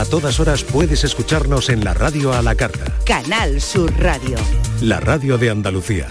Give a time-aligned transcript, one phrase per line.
[0.00, 2.86] A todas horas puedes escucharnos en la radio a la carta.
[3.04, 4.38] Canal Sur Radio.
[4.80, 6.08] La radio de Andalucía.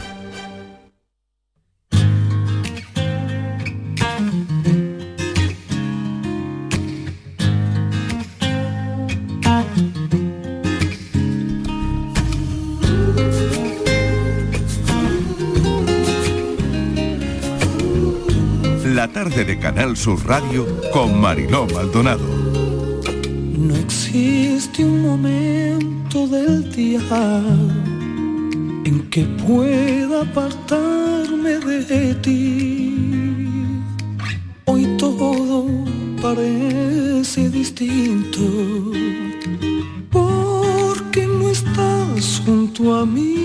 [18.85, 22.38] La tarde de Canal Sur Radio con Mariló Maldonado.
[25.09, 27.01] Momento del día
[28.86, 31.57] en que pueda apartarme
[31.91, 32.94] de ti.
[34.66, 35.66] Hoy todo
[36.22, 38.45] parece distinto
[40.12, 43.36] porque no estás junto a mí.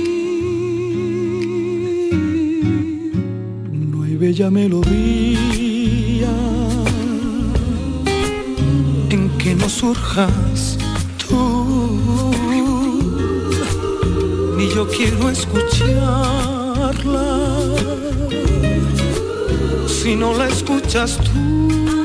[3.73, 6.35] No hay bella melodía
[9.09, 10.74] en que no surjas
[14.97, 16.95] quiero escucharla
[19.89, 22.04] si no la escuchas tú.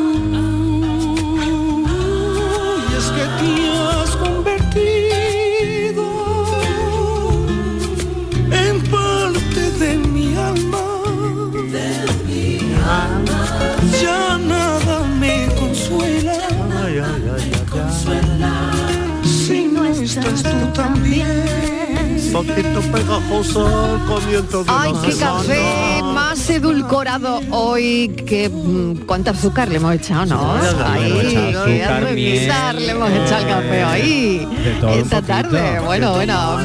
[22.39, 25.37] Poquito pegajoso el comienzo de Ay, la qué semana.
[25.39, 30.53] café más edulcorado hoy que mm, cuánta azúcar le hemos echado, ¿no?
[30.61, 34.47] Sí, ya Ahí, qué azúcar, miel, le hemos echado al café ahí.
[34.95, 35.81] Esta tarde.
[35.81, 36.59] Bueno, bueno.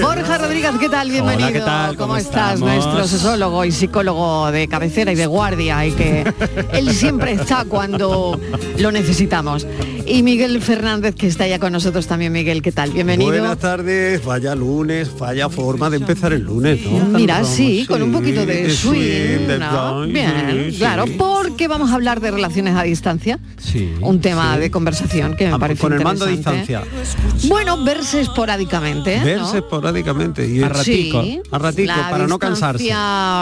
[0.00, 1.10] Borja Rodríguez, ¿qué tal?
[1.10, 1.48] Bienvenido.
[1.48, 1.96] Hola, ¿qué tal?
[1.96, 2.60] ¿Cómo, ¿Cómo estás?
[2.60, 6.32] Nuestro sesólogo y psicólogo de cabecera y de guardia y que
[6.72, 8.38] él siempre está cuando
[8.78, 9.66] lo necesitamos.
[10.04, 12.32] Y Miguel Fernández, que está ya con nosotros también.
[12.32, 12.90] Miguel, ¿qué tal?
[12.90, 13.30] Bienvenido.
[13.30, 17.18] Buenas tardes, vaya lunes, vaya forma de empezar el lunes, ¿no?
[17.18, 20.00] Mira, sí, con un poquito de swing, de ¿no?
[20.02, 21.14] swing, Bien, sí, claro, sí.
[21.16, 23.38] porque vamos a hablar de relaciones a distancia.
[24.00, 26.82] un tema de conversación que me parece con el mando a distancia.
[27.48, 29.24] Bueno, verse esporádicamente, ¿no?
[29.24, 31.22] Verse esporádicamente y A ratico.
[31.22, 32.92] Sí, a ratico, para no cansarse.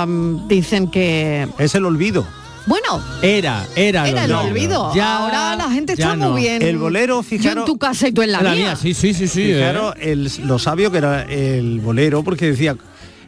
[0.07, 2.27] mm, Dicen que Es el olvido.
[2.71, 4.85] Bueno, Era, era, era el olvido.
[5.03, 6.63] Ahora la gente está muy bien.
[6.63, 7.65] El bolero, Yo fijaros.
[7.65, 8.77] en tu casa y tú en la, mía.
[8.77, 9.53] sí, sí, sí, sí.
[9.53, 12.77] Fijaros el, lo sabio que era el bolero, porque decía,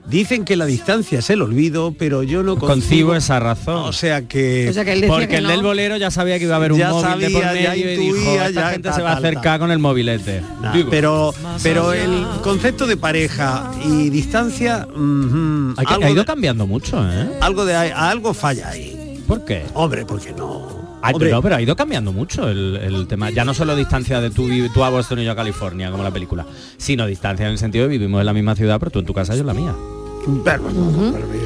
[0.08, 3.78] dicen que la distancia es el olvido, pero yo no Concibo esa razón.
[3.84, 4.68] O sea que...
[4.70, 5.48] O sea que él decía Porque que el no.
[5.50, 7.70] del bolero ya sabía que iba a haber un Ya móvil de por sabía, ya
[7.70, 10.40] medio y dijo, intuía, esta ya gente se va a acercar con el mobilete.
[10.60, 16.66] Nah, pero pero el concepto de pareja y distancia ha, algo ha ido de- cambiando
[16.66, 17.28] mucho, ¿eh?
[17.40, 18.98] algo de algo falla ahí
[19.32, 19.64] ¿Por qué?
[19.74, 21.30] hombre porque no Ay, Hombre.
[21.30, 23.30] pero, pero ha ido cambiando mucho el, el tema.
[23.30, 26.12] Ya no solo distancia de tú, tú a Boston y yo a California, como la
[26.12, 29.06] película, sino distancia en el sentido de vivimos en la misma ciudad, pero tú en
[29.06, 29.74] tu casa y yo en la mía.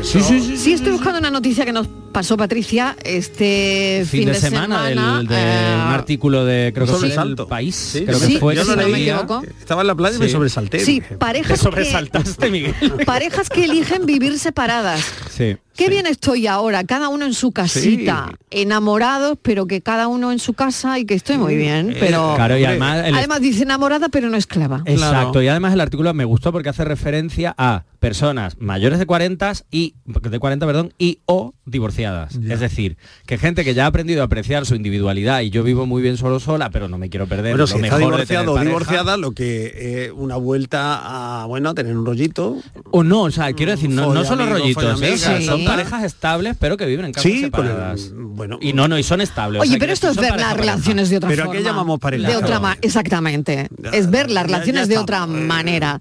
[0.02, 4.34] Sí, sí, sí, sí, estoy buscando una noticia que nos pasó Patricia este Fin, de,
[4.34, 7.74] semana, del, de eh, un artículo de creo que Un fue el país.
[7.74, 10.20] Sí, creo sí, que fue yo que no se me estaba en la playa y
[10.20, 12.74] me sobresalté Sí, parejas Te que, sobresaltaste, Miguel.
[13.06, 15.00] parejas que eligen vivir separadas.
[15.30, 15.56] Sí.
[15.76, 20.38] Qué bien estoy ahora, cada uno en su casita, enamorados, pero que cada uno en
[20.38, 24.09] su casa y que estoy muy bien, pero Claro, y además el- además dice enamorada
[24.09, 24.82] pero no esclava.
[24.86, 29.53] Exacto, y además el artículo me gustó porque hace referencia a personas mayores de 40
[29.70, 32.36] y de 40, perdón, y o divorciadas.
[32.36, 35.86] Es decir, que gente que ya ha aprendido a apreciar su individualidad y yo vivo
[35.86, 38.26] muy bien solo sola, pero no me quiero perder bueno lo si está mejor de
[38.26, 39.72] tener divorciado o divorciada lo que
[40.06, 42.56] eh, una vuelta a bueno a tener un rollito
[42.92, 45.19] O no, o sea, quiero decir, no, no solo amigo, rollitos, ¿eh?
[45.19, 45.66] Son.
[45.66, 48.10] Parejas estables, pero que viven en casas Sí, separadas.
[48.15, 48.59] bueno.
[48.60, 49.60] Y no, no, y son estables.
[49.60, 50.62] o Oye, sea, pero esto es ver las pareja, pareja.
[50.72, 51.59] relaciones de otra Pero ¿a forma.
[51.59, 52.28] qué llamamos pareja?
[52.28, 52.62] De otra Claro.
[52.62, 53.69] ma- exactamente.
[53.93, 56.00] Es ver las relaciones ya de otra manera.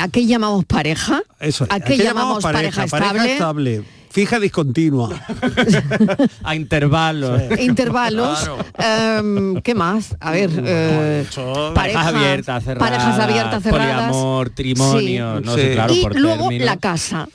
[0.00, 1.22] ¿A qué llamamos pareja?
[1.40, 1.70] eso es.
[1.72, 3.32] ¿A qué llamamos pareja, estable?
[3.32, 5.08] estable fija discontinua
[6.42, 7.40] A intervalos.
[7.60, 8.50] Intervalos.
[8.78, 10.16] em, ¿Qué más?
[10.20, 11.24] A ver, eh,
[11.74, 12.90] Parejas abiertas, cerradas.
[12.90, 14.06] parejas abiertas, cerradas.
[14.08, 15.44] Poliamor, trimonio, Sí.
[15.44, 16.64] no sé, claro, y por luego término.
[16.64, 17.28] la casa.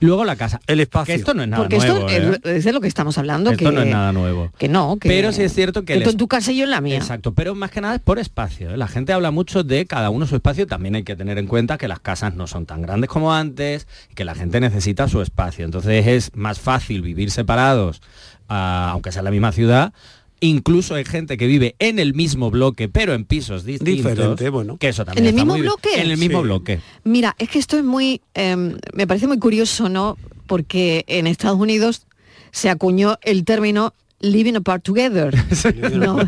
[0.00, 0.60] Luego la casa.
[0.66, 2.56] el Que espacio esto no es nada Porque nuevo, esto ¿eh?
[2.56, 3.50] es, de lo que estamos hablando.
[3.50, 4.50] Esto que, no es nada nuevo.
[4.58, 6.52] Que no, que, Pero sí es cierto que que el tú es- en tu casa
[6.52, 6.96] y yo en la mía.
[6.96, 8.70] Exacto, pero más que nada es por espacio.
[8.70, 8.76] ¿eh?
[8.76, 10.66] La gente habla mucho de cada uno su espacio.
[10.66, 13.86] También hay que tener en cuenta que las casas no son tan grandes como antes
[14.14, 15.64] que la gente necesita su espacio.
[15.64, 18.00] Entonces es más fácil vivir separados,
[18.48, 19.92] ah, aunque sea en la misma ciudad.
[20.40, 24.12] Incluso hay gente que vive en el mismo bloque, pero en pisos distintos.
[24.12, 24.78] Diferente, bueno.
[24.78, 25.70] Que eso también ¿En el está mismo muy bien.
[25.72, 26.00] bloque?
[26.00, 26.42] En el mismo Sí.
[26.44, 26.80] bloque.
[27.04, 30.16] Mira, es que esto es muy, em, me parece muy curioso, ¿no?
[30.46, 32.06] Porque en Estados Unidos
[32.52, 33.92] se acuñó el término
[34.22, 35.34] Living Apart Together.
[35.94, 36.18] No,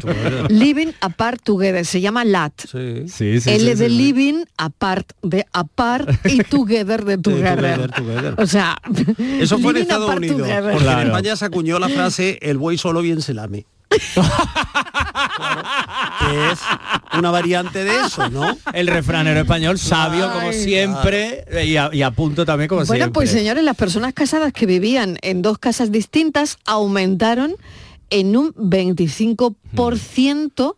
[0.49, 1.85] living Apart Together.
[1.85, 2.53] Se llama LAT.
[2.71, 3.03] Sí.
[3.09, 3.89] Sí, sí, L sí, de sí, sí.
[3.89, 7.57] living, apart de apart y together de together.
[7.57, 8.35] together, together.
[8.39, 8.77] O sea,
[9.41, 10.39] Eso fue en Estados Unidos.
[10.39, 10.73] together.
[10.73, 10.99] Porque en.
[11.09, 13.67] España se acuñó la frase el buey solo bien se lame.
[14.15, 15.63] Claro,
[16.21, 16.61] que es
[17.19, 18.57] una variante de eso, ¿no?
[18.73, 23.13] El refranero español, sabio como siempre y a, y a punto también como Bueno, siempre.
[23.13, 27.55] pues señores, las personas casadas que vivían en dos casas distintas aumentaron
[28.11, 30.77] en un 25%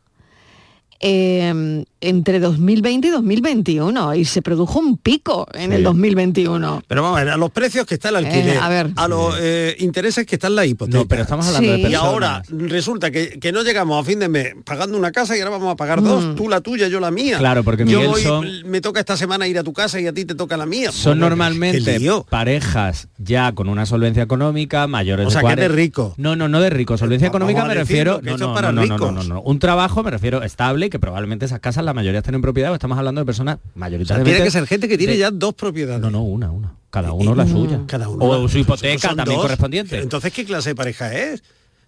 [1.07, 6.83] eh, entre 2020 y 2021 y se produjo un pico en el 2021.
[6.89, 8.91] Pero vamos a ver, a los precios que está el alquiler, Eh, a ver.
[9.09, 10.99] los eh, intereses que está en la hipoteca.
[10.99, 11.83] No, pero estamos hablando Sí.
[11.83, 15.37] de Y ahora resulta que, que no llegamos a fin de mes pagando una casa
[15.37, 17.37] y ahora vamos a pagar dos, tú la tuya, yo la mía.
[17.39, 20.07] Claro, porque, yo Miguel, voy- son- me toca esta semana ir a tu casa y
[20.07, 20.91] a ti te toca la mía.
[20.91, 21.99] Son Bueno, normalmente
[22.31, 25.77] parejas ya con una solvencia económica mayores O sea, de que es de 40.
[25.77, 26.15] rico.
[26.17, 26.97] No, no, no de rico.
[26.97, 28.21] Solvencia Vamos económica a me refiero.
[28.23, 29.41] No, para no, no, no, no, no.
[29.43, 32.71] Un trabajo me refiero estable que probablemente esas casas la mayoría estén en propiedad.
[32.71, 34.31] o Estamos hablando de personas O sea, mayoritariamente.
[34.31, 36.01] tiene que ser gente que tiene de- ya dos propiedades.
[36.01, 36.75] No, no, una, una.
[36.91, 37.81] Cada uno la suya.
[37.89, 38.25] Cada uno.
[38.25, 39.43] O su hipoteca también dos.
[39.43, 39.99] correspondiente.
[39.99, 41.43] Entonces, ¿qué clase de pareja es?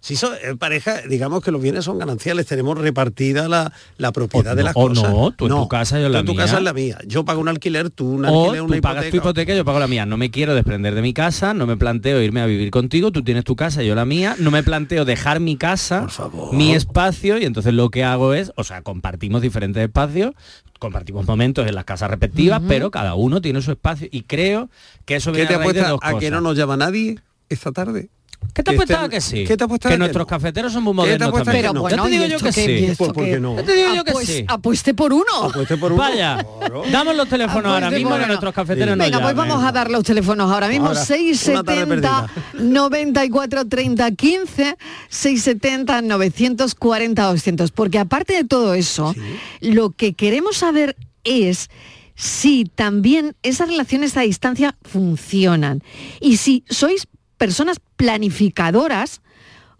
[0.07, 4.53] Si son eh, pareja, digamos que los bienes son gananciales, tenemos repartida la, la propiedad
[4.53, 5.09] O de no, las o cosas.
[5.11, 6.41] no, tú en tu casa, yo en tú la en tu mía.
[6.45, 6.97] casa es la mía.
[7.05, 9.79] Yo pago un alquiler, tú un O alquiler, una tú pagas tu hipoteca, yo pago
[9.79, 10.05] la mía.
[10.05, 13.21] No me quiero desprender de mi casa, no me planteo irme a vivir contigo, tú
[13.21, 14.37] tienes tu casa, yo la mía.
[14.39, 16.53] No me planteo dejar mi casa, Por favor.
[16.55, 20.31] mi espacio, y entonces lo que hago es, o sea, compartimos diferentes espacios,
[20.79, 24.07] compartimos momentos en las casas respectivas, pero cada uno tiene su espacio.
[24.09, 24.69] Y creo
[25.05, 26.77] que eso ¿Qué viene te a raíz de apuesta dos a que no nos llama
[26.77, 27.19] nadie
[27.49, 28.09] esta tarde?
[28.53, 29.43] ¿Qué te que apuesta estén- a que sí?
[29.45, 30.27] ¿Qué te apuesta que que nuestros no?
[30.27, 31.45] cafeteros son muy ¿Qué te modernos también.
[31.45, 31.81] que Pero no?
[31.81, 32.93] bueno, ya te digo ¿y yo que qué- sí.
[32.97, 33.39] Pues, ¿por qué?
[33.39, 33.55] no?
[33.55, 34.45] Ya te digo yo que sí.
[34.47, 35.43] Apueste por uno.
[35.43, 36.01] Apueste por uno.
[36.01, 36.43] Vaya,
[36.91, 38.97] damos los teléfonos Ah, ahora pues, mismo que nuestros cafeteros Sí.
[38.97, 39.49] nos Venga, pues llamen.
[39.49, 40.87] vamos a dar los teléfonos ahora mismo.
[40.87, 44.77] Ahora, una tarde 670 94 30 15,
[45.09, 47.71] 670 940 200.
[47.71, 49.13] Porque aparte de todo eso,
[49.61, 51.69] lo que queremos saber es
[52.15, 55.83] si también esas relaciones a distancia funcionan.
[56.19, 57.07] Y si sois
[57.37, 59.21] personas planificadoras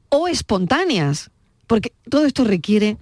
[0.10, 1.32] o espontáneas.
[1.68, 2.98] Porque todo esto requiere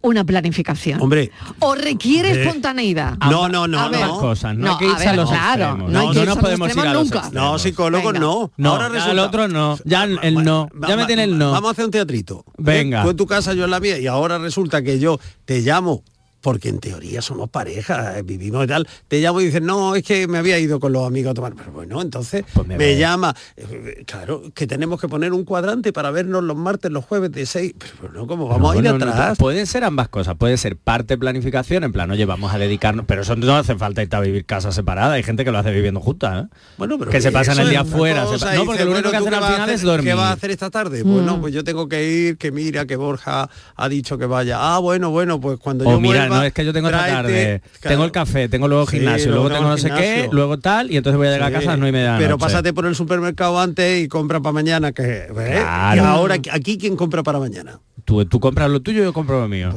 [0.00, 1.00] una planificación.
[1.02, 2.44] Hombre, O requiere Hombre.
[2.44, 3.16] espontaneidad.
[3.28, 4.20] No, no, no, A ver, no.
[4.20, 5.90] cosas, no hay que irse ver, a los claro, extremos.
[5.92, 7.18] No, No, no podemos ir a los nunca.
[7.20, 7.32] extremos.
[7.52, 8.20] no, psicólogos Venga.
[8.24, 8.52] no.
[8.56, 9.12] No, Ahora resulta...
[9.12, 9.76] el otro no.
[9.84, 10.68] Ya el- Va- no.
[10.80, 11.50] va- Ya me tiene el no.
[11.50, 12.44] Vamos a hacer un teatrito.
[12.56, 13.02] Venga.
[13.02, 16.04] Tú en tu casa, yo en la mía, y ahora resulta que yo te llamo
[16.46, 20.04] porque en teoría somos pareja, eh, vivimos y tal, te llamo y dices, no, es
[20.04, 21.54] que me había ido con los amigos a tomar.
[21.56, 26.12] Pero bueno, entonces Pues me llama, eh, claro, que tenemos que poner un cuadrante para
[26.12, 27.74] vernos los martes, los jueves de seis.
[27.76, 29.38] Pero bueno, ¿cómo vamos No, a ir no, no, atrás?
[29.38, 30.36] pueden ser ambas cosas.
[30.36, 33.06] Puede ser parte planificación, en plan, oye, vamos a dedicarnos.
[33.06, 35.14] Pero eso no hace falta irte a vivir casa separada.
[35.14, 36.44] Hay gente que lo hace viviendo juntas.
[36.44, 36.48] ¿eh?
[36.78, 38.26] Bueno, pero que se pasan el día es una fuera.
[38.38, 39.74] se No, porque dice, lo único que ¿tú hacen al final hacer?
[39.74, 40.10] es dormir.
[40.10, 41.02] ¿Qué vas a hacer esta tarde?
[41.02, 41.12] Mm.
[41.12, 44.58] Bueno, pues yo tengo que ir, que mira, que Borja ha dicho que vaya.
[44.60, 47.06] Ah, bueno, bueno, pues cuando O yo mira, vuelva, no es que yo tengo esta
[47.06, 47.94] tarde, Claro.
[47.94, 50.90] tengo el café, tengo luego Sí, gimnasio, luego luego tengo no sé qué, luego tal,
[50.90, 52.30] y entonces voy a llegar a casa a las 9 y media de la Pero
[52.32, 52.40] noche.
[52.44, 55.26] pásate por el supermercado antes y compra para mañana, que.
[55.32, 55.96] Claro.
[55.96, 57.80] Y ahora aquí quién compra para mañana.
[58.04, 59.72] Tú, tú compras lo tuyo, yo compro lo mío.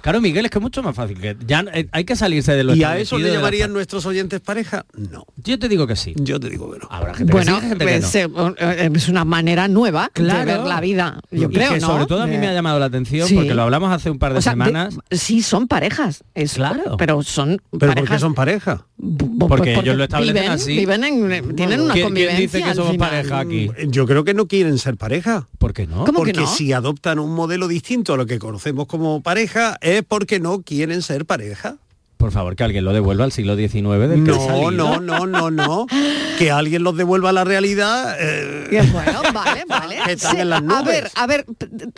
[0.00, 1.20] Claro, Miguel, es que es mucho más fácil.
[1.20, 3.72] que Ya eh, hay que salirse de lo ¿Y a eso le de la llamarían
[3.72, 4.86] nuestros oyentes pareja?
[4.96, 5.26] No.
[5.36, 6.14] Yo te digo que sí.
[6.16, 6.88] Yo te digo que no.
[6.90, 8.48] Habrá gente Bueno, que sí, gente que pues, no.
[8.50, 10.44] eh, eh, es una manera nueva de Claro.
[10.46, 11.20] ver la vida.
[11.30, 11.86] Yo y creo, que ¿no?
[11.86, 13.34] sobre todo a mí De- me ha llamado la atención Sí.
[13.34, 14.96] porque lo hablamos hace un par de O sea, de- semanas.
[15.10, 16.24] sí, son parejas.
[16.34, 16.96] Es, Claro.
[16.96, 18.10] Pero son ¿Pero por parejas.
[18.10, 18.86] qué son pareja?
[18.98, 20.76] bu- Porque pues ellos lo establecen viven, así.
[20.76, 22.38] Viven en, tienen una ¿Quién- quién convivencia.
[22.40, 23.10] dice que al somos final.
[23.10, 23.70] pareja aquí?
[23.88, 25.48] Yo creo que no quieren ser pareja.
[25.58, 26.04] ¿Por qué no?
[26.04, 26.46] ¿Cómo que porque no?
[26.46, 31.02] si adoptan un modelo distinto a lo que conocemos como pareja, es porque no quieren
[31.02, 31.76] ser pareja.
[32.16, 35.86] Por favor, que alguien lo devuelva al siglo XIX del No, no, no, no, no.
[36.38, 38.16] Que alguien los devuelva a la realidad.
[38.18, 39.98] eh, Bueno, vale, vale.
[40.06, 41.44] Que están Sí, en las a ver, a ver,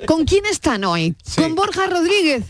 [0.06, 1.14] ¿con quién están hoy?
[1.24, 1.40] Sí.
[1.40, 2.44] ¿Con Borja Rodríguez?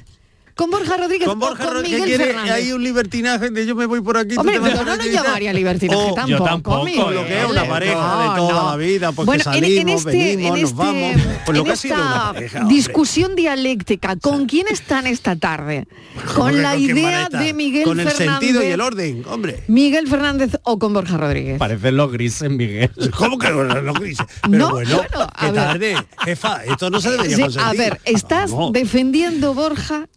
[0.56, 2.52] ¿Con Borja Rodríguez con o Borja con Rodríguez Miguel quiere, Fernández?
[2.54, 4.36] hay un libertinaje de yo me voy por aquí.
[4.36, 5.10] tú Hombre, te vas yo por no tal.
[5.12, 6.26] llamaría libertinaje O- tampoco.
[6.28, 7.14] yo tampoco, Miguel.
[7.14, 10.10] lo que es una pareja de toda la vida, porque bueno, en- en, salimos, este,
[10.12, 11.12] venimos, en nos este- vamos.
[11.44, 15.36] Pues lo en que ha sido una esta pareja, discusión dialéctica, ¿con quién están esta
[15.36, 15.86] tarde?
[16.34, 18.38] ¿Con la a idea de Miguel Con el Fernández?
[18.40, 19.62] sentido y el orden, hombre.
[19.68, 21.58] Miguel Fernández o con Borja Rodríguez.
[21.58, 22.90] Parecen los grises, Miguel.
[23.14, 24.24] ¿Cómo que no, no, grises?
[24.42, 28.00] Pero No, bueno, bueno, a qué tarde, jefa, esto no se debería Sí, a ver,
[28.06, 28.72] estás Vamos.
[28.72, 30.08] defendiendo, Borja,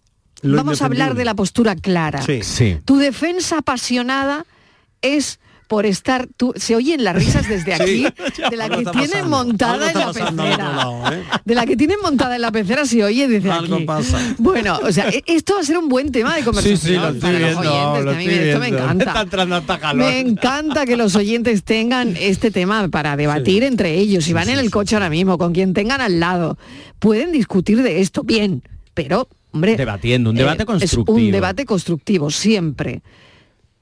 [0.43, 2.22] vamos a hablar de la postura clara.
[2.22, 2.41] Sí.
[2.43, 2.77] Sí.
[2.86, 4.46] Tu defensa apasionada
[5.01, 8.03] es por estar tú se oyen las risas desde aquí
[8.50, 9.29] de la que tienen pasando.
[9.29, 11.24] montada en la pecera lado, ¿eh?
[11.46, 14.17] de la que tienen montada en la pecera se oye desde Algo aquí pasa.
[14.39, 17.55] bueno o sea e- esto va a ser un buen tema de conversación para los
[17.55, 20.05] oyentes que a mí esto me encanta entrando hasta calor.
[20.08, 24.25] me encanta que los oyentes tengan este tema para debatir entre ellos.
[24.25, 26.58] Si van en el coche ahora mismo, con quien tengan al lado,
[26.98, 28.63] pueden discutir de esto bien,
[28.96, 29.75] pero, hombre...
[29.77, 31.18] Debatiendo, un debate es constructivo.
[31.18, 33.01] un debate constructivo, siempre.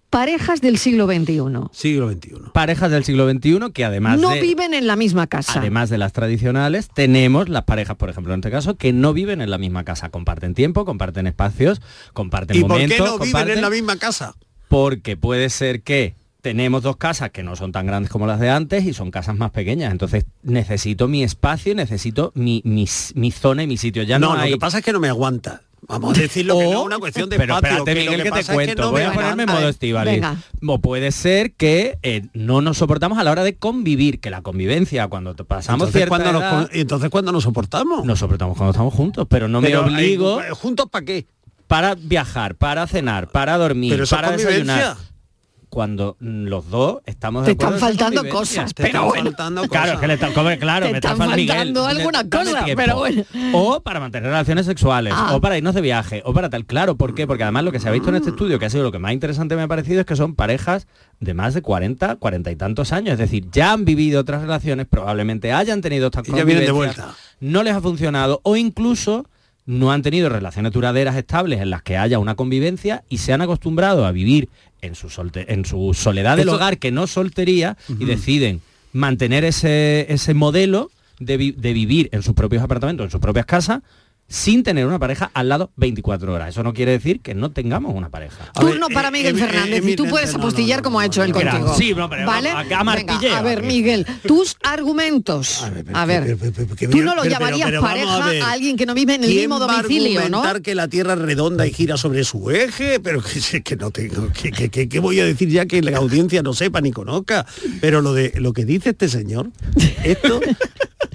[0.09, 1.41] Parejas del siglo XXI.
[1.73, 2.31] Siglo XXI.
[2.53, 4.41] Parejas del siglo XXI que además No de...
[4.41, 5.59] viven en la misma casa.
[5.59, 9.41] Además de las tradicionales, tenemos las parejas, por ejemplo, en este caso, que no viven
[9.41, 10.09] en la misma casa.
[10.09, 11.81] Comparten tiempo, comparten espacios,
[12.13, 12.97] comparten ¿Y por momentos.
[12.97, 14.33] qué no viven en la misma casa?
[14.69, 16.15] Porque puede ser que
[16.47, 19.35] tenemos dos casas que no son tan grandes como las de antes y son casas
[19.35, 19.91] más pequeñas.
[19.91, 24.03] Entonces necesito mi espacio, necesito mi, mi, mi zona y mi sitio.
[24.03, 24.51] Ya no, no, hay...
[24.51, 25.61] lo que pasa es que no me aguanta.
[25.89, 27.77] Vamos a decirlo que no O- es una cuestión de pero espacio.
[27.79, 28.81] espérate, que lo Miguel, que, te pasa es cuento.
[28.83, 30.73] no Voy me a ponerme en modo.
[30.73, 34.41] O puede ser que eh, no nos soportamos a la hora de convivir, que la
[34.41, 38.05] convivencia, cuando te pasamos Entonces, cierta cuando nos, edad, con- entonces, ¿cuándo nos soportamos?
[38.05, 41.27] nos soportamos cuando estamos juntos, pero no Pero, me obligo eh, ¿Juntos para qué?
[41.67, 44.95] para viajar, para cenar, para dormir, Pero eso es para desayunar.
[45.69, 49.23] Cuando los dos estamos Te de acuerdo están faltando cosas, Te pero están bueno.
[49.25, 50.01] faltando Claro, es cosas.
[50.01, 52.81] que le están, como- claro, Te me está están faltando dame alguna cosa, tiempo.
[52.83, 53.23] pero bueno.
[53.53, 55.35] O para mantener relaciones sexuales, Ah.
[55.35, 56.65] o para irnos de viaje, o para tal.
[56.65, 57.27] Claro, ¿por qué?
[57.27, 58.99] Porque además lo que se ha visto en este estudio, que ha sido lo que
[58.99, 60.87] más interesante me ha parecido, es que son parejas
[61.19, 63.13] de más de 40, 40 y tantos años.
[63.13, 66.71] Es decir, ya han vivido otras relaciones, probablemente hayan tenido estas Y ya vienen de
[66.71, 67.19] convivencias, vuelta.
[67.41, 69.25] no les ha funcionado, o incluso
[69.65, 73.41] no han tenido relaciones duraderas estables en las que haya una convivencia y se han
[73.41, 74.47] acostumbrado a vivir
[74.81, 78.61] en su, solte- en su soledad del hogar, que no soltería, y deciden
[78.93, 83.45] mantener ese, ese modelo de, vi- de vivir en sus propios apartamentos, en sus propias
[83.45, 83.81] casas,
[84.29, 86.49] sin tener una pareja al lado 24 horas.
[86.49, 88.51] Eso no quiere decir que no tengamos una pareja.
[88.53, 90.43] A ver, Turno para eh, Miguel eh, Fernández eh, y tú eh, puedes no, no,
[90.43, 91.75] apostillar no, como ha hecho él contigo.
[91.77, 92.49] Sí, no, pero ¿Vale?
[92.49, 93.67] a- a Venga, martilleo a ver, aquí.
[93.67, 95.63] Miguel, tus argumentos.
[95.63, 98.15] A ver, pero- A ver, pero- pero- pero- pero- tú no lo pero- llamarías pareja
[98.25, 98.41] a ver.
[98.41, 100.43] a alguien que no vive en el ¿Quién mismo va a domicilio, ¿no?
[100.61, 102.99] que la Tierra es redonda y gira sobre su eje?
[102.99, 105.81] Pero que, sé que no tengo, que, que- que- que voy a decir ya que
[105.81, 107.45] la audiencia no sepa ni conozca.
[107.81, 109.51] Pero lo de lo que dice este señor,
[110.03, 110.41] esto,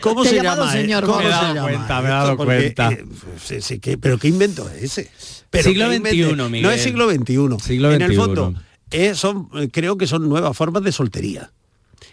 [0.03, 0.77] ¿cómo se llamado llama?
[0.77, 0.83] eh?
[0.83, 2.91] señor, ¿Cómo me he dado cuenta, me he dado cuenta.
[2.93, 5.11] eh, pero qué invento es ese.
[5.51, 6.71] Pero Siglo XXI, No Miguel.
[6.73, 7.57] es siglo XXI.
[7.67, 8.55] Siglo en el fondo,
[8.91, 11.51] eh, son, creo que son nuevas formas de soltería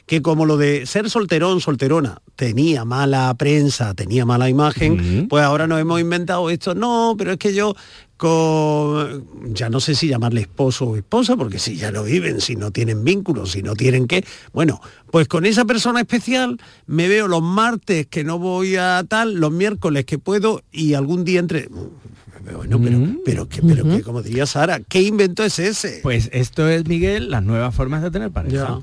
[0.05, 5.67] que como lo de ser solterón, solterona, tenía mala prensa, tenía mala imagen, pues ahora
[5.67, 6.73] nos hemos inventado esto.
[6.73, 7.75] No, pero es que yo
[8.19, 12.55] con ya no sé si llamarle esposo o esposa, porque si ya no viven, si
[12.55, 14.25] no tienen vínculos, si no tienen qué.
[14.53, 19.35] Bueno, pues con esa persona especial me veo los martes que no voy a tal,
[19.35, 21.69] los miércoles que puedo y algún día entre.
[22.55, 23.17] Bueno, pero, Mm.
[23.23, 25.99] pero, que, pero que, como diría Sara, ¿qué invento es ese?
[26.03, 28.79] Pues esto es, Miguel, las nuevas formas de tener pareja.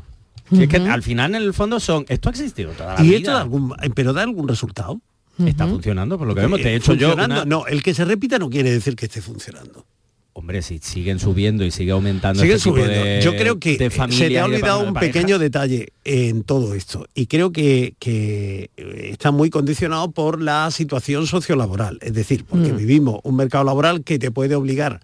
[0.50, 0.56] Ya.
[0.56, 2.04] Si Es que al final, en el fondo, son...
[2.08, 3.16] Esto ha existido toda la y vida.
[3.18, 5.00] esto da algún, pero da algún resultado.
[5.44, 6.60] Está funcionando, por lo que vemos.
[6.60, 9.20] Te he hecho yo una- No, el que se repita no quiere decir que esté
[9.20, 9.84] funcionando.
[10.38, 13.04] Hombre, si siguen subiendo y sigue aumentando Sigue este tipo subiendo.
[13.06, 16.74] de Yo creo que de se te ha de olvidado un pequeño detalle en todo
[16.74, 22.70] esto y creo que, que, está muy condicionado por la situación sociolaboral, es decir, porque
[22.72, 22.76] Mm.
[22.76, 25.00] vivimos un mercado laboral que te puede obligar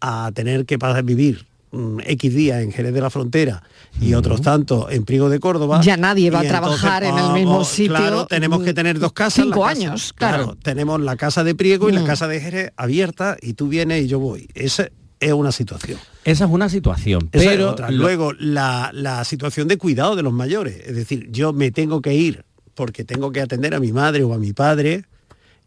[0.00, 3.62] a tener que pasar vivir mm, X días en Jerez de la Frontera
[4.00, 5.80] y otros tantos en Priego de Córdoba.
[5.82, 9.12] Ya nadie va a entonces, trabajar en el mismo sitio, Claro, tenemos que tener dos
[9.12, 9.44] casas.
[9.44, 10.56] cinco casa- años, claro.
[10.62, 12.06] Tenemos la casa de Priego y la Mm.
[12.06, 14.48] casa de Jerez abierta y tú vienes y yo voy.
[14.54, 14.88] Esa
[15.20, 15.98] es una situación.
[16.24, 17.90] Esa es una situación, Esa pero otra.
[17.90, 20.76] Luego, la, la situación de cuidado de los mayores.
[20.86, 24.34] Es decir, yo me tengo que ir porque tengo que atender a mi madre o
[24.34, 25.04] a mi padre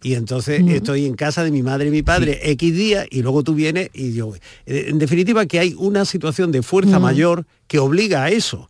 [0.02, 3.44] y entonces estoy en casa de mi madre y mi padre X días y luego
[3.44, 4.40] tú vienes y yo voy.
[4.66, 8.70] Eh, En definitiva, que hay una situación de fuerza mayor que obliga a eso.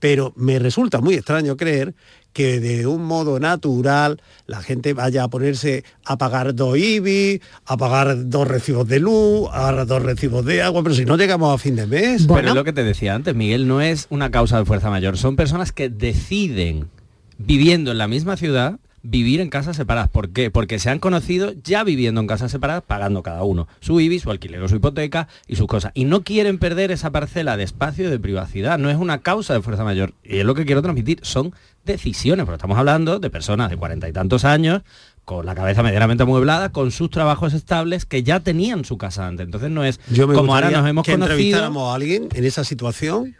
[0.00, 1.94] Pero me resulta muy extraño creer
[2.32, 7.76] que de un modo natural la gente vaya a ponerse a pagar dos IBI, a
[7.76, 11.54] pagar dos recibos de luz, a pagar dos recibos de agua, pero si no llegamos
[11.54, 12.26] a fin de mes.
[12.26, 12.40] Bueno.
[12.40, 15.18] Pero es lo que te decía antes, Miguel, no es una causa de fuerza mayor,
[15.18, 16.88] son personas que deciden,
[17.36, 18.78] viviendo en la misma ciudad,
[19.10, 20.10] vivir en casas separadas.
[20.10, 20.50] ¿Por qué?
[20.50, 24.30] Porque se han conocido ya viviendo en casas separadas, pagando cada uno su IBI, su
[24.30, 25.92] alquiler o su hipoteca y sus cosas.
[25.94, 28.78] Y no quieren perder esa parcela de espacio y de privacidad.
[28.78, 30.12] No es una causa de fuerza mayor.
[30.22, 31.20] Y es lo que quiero transmitir.
[31.22, 31.54] Son
[31.86, 34.82] decisiones, porque estamos hablando de personas de cuarenta y tantos años
[35.24, 39.44] con la cabeza medianamente amueblada, con sus trabajos estables que ya tenían su casa antes.
[39.44, 41.90] Entonces no es Yo me como ahora nos hemos que conocido.
[41.90, 43.36] a alguien en esa situación.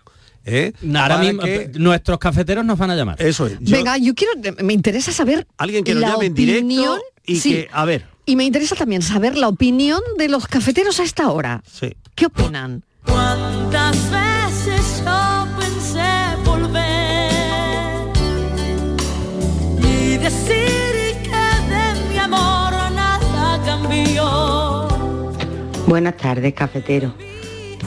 [0.49, 0.73] ¿eh?
[0.97, 1.71] Ahora mismo que...
[1.75, 3.21] nuestros cafeteros nos van a llamar.
[3.21, 3.59] Eso es.
[3.61, 3.77] Yo...
[3.77, 7.51] Venga, yo quiero, me interesa saber alguien que nos la llame en directo y sí.
[7.51, 8.07] que, a ver.
[8.25, 11.63] Y me interesa también saber la opinión de los cafeteros a esta hora.
[11.71, 11.95] Sí.
[12.15, 12.83] ¿Qué opinan?
[13.05, 16.03] ¿Cuántas veces yo pensé
[16.45, 17.31] volver
[19.83, 24.89] y decir que de mi amor nada cambió?
[25.87, 27.15] Buenas tardes, cafetero.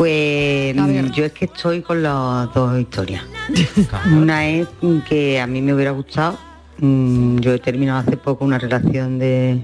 [0.02, 0.76] Pues
[1.16, 3.24] yo es que estoy con las dos historias.
[4.12, 4.68] Una es
[5.08, 6.40] que a mí me hubiera gustado,
[6.80, 9.62] mm, yo he terminado hace poco una relación de,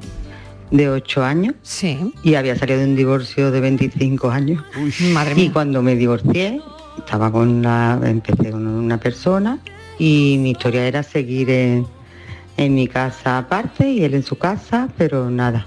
[0.70, 2.13] de 8 años Sí.
[2.22, 4.63] y había salido de un divorcio de 25 años.
[5.12, 5.50] Madre Y mía.
[5.53, 6.62] cuando me divorcié,
[7.00, 9.58] estaba con la, empecé con una persona
[9.98, 11.88] y mi historia era seguir en,
[12.58, 15.65] en mi casa aparte y él en su casa, pero nada.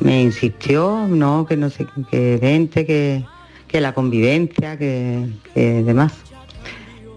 [0.00, 3.24] Me insistió, no, que no sé, que vente, que,
[3.70, 6.12] que la convivencia, que, que demás.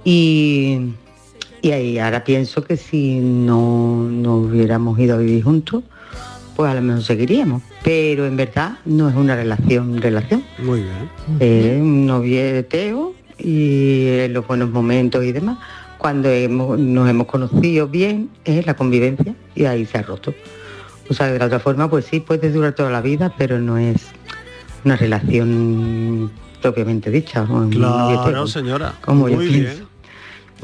[0.03, 0.79] Y,
[1.61, 5.83] y ahí ahora pienso que si no, no hubiéramos ido a vivir juntos,
[6.55, 7.63] pues a lo mejor seguiríamos.
[7.83, 10.43] Pero en verdad no es una relación, relación.
[10.59, 11.09] Muy bien.
[11.39, 15.57] Es un novieteo y en los buenos momentos y demás.
[15.97, 20.33] Cuando hemos- nos hemos conocido bien es la convivencia y ahí se ha roto.
[21.09, 23.77] O sea, de la otra forma, pues sí, puede durar toda la vida, pero no
[23.77, 24.01] es
[24.85, 26.29] una relación
[26.63, 27.43] propiamente dicha.
[27.43, 28.95] o Claro, señora.
[29.01, 29.83] Como yo Muy pienso.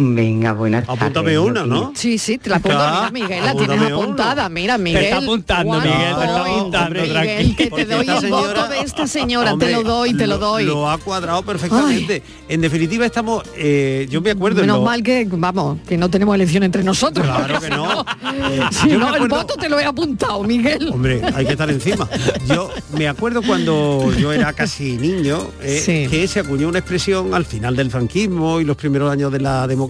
[0.02, 1.82] Venga, buenas Apúntame tardes, una, Loquillo.
[1.88, 1.92] ¿no?
[1.94, 2.78] Sí, sí, te la apunto.
[2.78, 4.02] Mira, Miguel, la apúntame tienes uno.
[4.04, 4.48] apuntada.
[4.50, 5.04] Mira, Miguel.
[5.04, 6.52] está apuntando, ¿cuánto Miguel, te está doy?
[6.52, 7.56] apuntando, Miguel, tranquilo.
[7.58, 10.28] que te doy esta el señora- voto de esta señora, Hombre, te lo doy, te
[10.28, 10.64] lo doy.
[10.64, 12.24] Lo ha cuadrado perfectamente.
[12.48, 14.62] En definitiva estamos, eh, yo me acuerdo.
[14.62, 17.26] en Menos lo- mal que, vamos, que no tenemos elección entre nosotros.
[17.28, 18.02] Claro que no.
[18.02, 20.92] Eh, Si no, el acuerdo- voto te lo he apuntado, Miguel.
[20.94, 22.08] Hombre, hay que estar encima.
[22.48, 26.08] Yo me acuerdo cuando yo era casi niño eh, Sí.
[26.10, 29.68] que se acuñó una expresión al final del franquismo y los primeros años de la
[29.68, 29.89] democracia,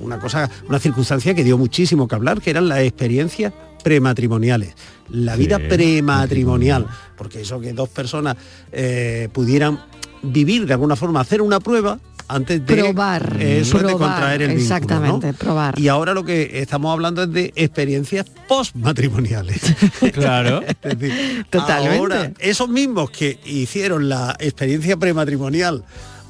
[0.00, 3.52] una cosa, una circunstancia que dio muchísimo que hablar, que eran las experiencias
[3.82, 4.74] prematrimoniales,
[5.10, 8.36] la vida prematrimonial, porque eso que dos personas
[8.72, 9.80] eh, pudieran
[10.22, 14.62] vivir de alguna forma, hacer una prueba antes de Probar, eso, de contraer el vínculo,
[14.62, 15.38] exactamente, ¿no?
[15.38, 15.78] probar.
[15.78, 19.60] Y ahora lo que estamos hablando es de experiencias postmatrimoniales.
[20.12, 20.62] Claro.
[20.82, 21.98] Es decir, Totalmente.
[21.98, 25.84] Ahora, esos mismos que hicieron la experiencia prematrimonial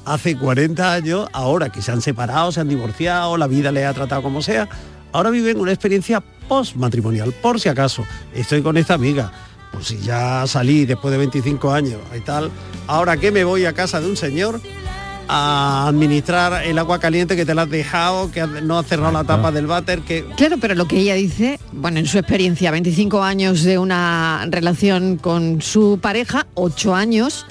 [0.09, 3.93] hace 40 años, ahora que se han separado, se han divorciado, la vida les ha
[3.93, 4.67] tratado como sea,
[5.11, 7.31] ahora viven una experiencia postmatrimonial.
[7.31, 9.31] Por si acaso, estoy con esta amiga,
[9.71, 12.49] pues si ya salí después de 25 años y tal,
[12.87, 14.59] ahora que me voy a casa de un señor
[15.31, 19.23] a administrar el agua caliente que te la has dejado, que no has cerrado la
[19.25, 23.21] tapa del váter, que Claro, pero lo que ella dice, bueno, en su experiencia, 25
[23.21, 27.45] años de una relación con su pareja, 8 años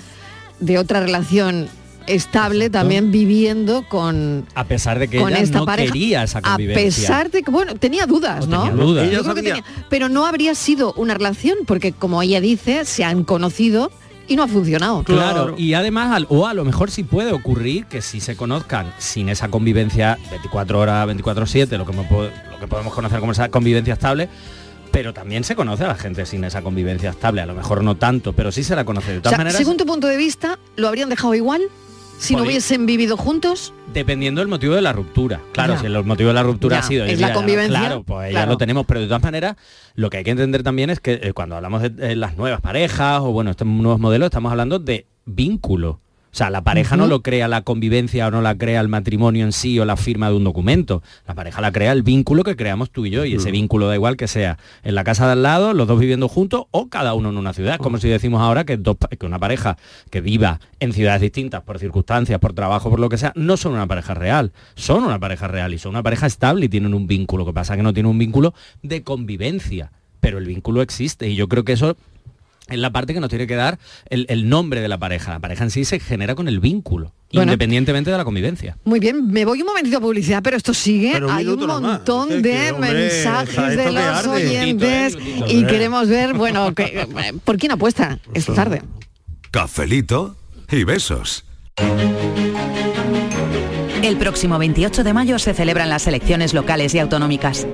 [0.59, 1.68] de otra relación
[2.08, 5.92] estable, también viviendo con, A pesar de que con ella esta no pareja.
[5.92, 6.84] quería esa a convivencia.
[6.84, 8.62] pesar de que, bueno, tenía dudas, O ¿no?
[8.64, 9.04] tenía dudas.
[9.04, 9.54] Yo Ella creo que sabía.
[9.62, 13.90] tenía- pero no habría sido una relación, porque como ella dice, se han conocido
[14.26, 15.04] y no ha funcionado.
[15.04, 18.92] Claro, y además, al- o a lo mejor sí puede ocurrir que si se conozcan
[18.98, 23.48] sin esa convivencia 24 horas, 24-7, lo, que me lo que podemos conocer como esa
[23.48, 24.28] convivencia estable,
[24.90, 27.96] pero también se conoce a la gente sin esa convivencia estable, a lo mejor no
[27.96, 29.12] tanto, pero sí se la conoce.
[29.12, 31.62] De O todas sea, maneras, según tu punto de vista, ¿lo habrían dejado igual
[32.18, 33.72] si no hubiesen vivido juntos?
[33.92, 35.40] dependiendo del motivo de la ruptura.
[35.52, 35.81] Claro, Ya.
[35.81, 37.04] si el motivo de la ruptura Ya, ha sido...
[37.07, 39.57] es la convivencia, Claro, pues ya lo tenemos, pero de todas maneras,
[39.94, 42.61] lo que hay que entender también es que eh, cuando hablamos de eh, las nuevas
[42.61, 46.00] parejas o bueno, estos nuevos modelos, estamos hablando de vínculo.
[46.30, 49.44] O sea, la pareja no lo crea la convivencia o no la crea el matrimonio
[49.44, 51.02] en sí o la firma de un documento.
[51.26, 53.94] La pareja la crea el vínculo que creamos tú y yo y ese vínculo da
[53.94, 57.14] igual que sea en la casa de al lado, los dos viviendo juntos o cada
[57.14, 57.78] uno en una ciudad.
[57.78, 59.78] Como si decimos ahora que, dos, que una pareja
[60.10, 63.72] que viva en ciudades distintas por circunstancias, por trabajo, por lo que sea, no son
[63.72, 64.52] una pareja real.
[64.74, 67.44] Son una pareja real y son una pareja estable y tienen un vínculo.
[67.44, 69.92] Lo que pasa es que no tienen un vínculo de convivencia.
[70.20, 71.96] Pero el vínculo existe y yo creo que eso
[72.68, 73.78] es la parte que nos tiene que dar
[74.11, 75.33] el, el nombre de la pareja.
[75.33, 77.52] La pareja en sí se genera con el vínculo, Bueno.
[77.52, 78.76] independientemente de la convivencia.
[78.85, 81.11] Muy bien, me voy un momentito a publicidad, pero esto sigue.
[81.12, 84.28] Pero un Hay un montón Es de que, hombre, mensajes de los arde.
[84.31, 85.66] oyentes eh, y minutito.
[85.68, 88.83] queremos ver, bueno, que- eh, ¿por quién apuesta esta tarde?
[89.50, 90.37] Cafelito
[90.70, 91.44] y besos.
[94.02, 97.66] El próximo 28 de mayo se celebran las elecciones locales y autonómicas.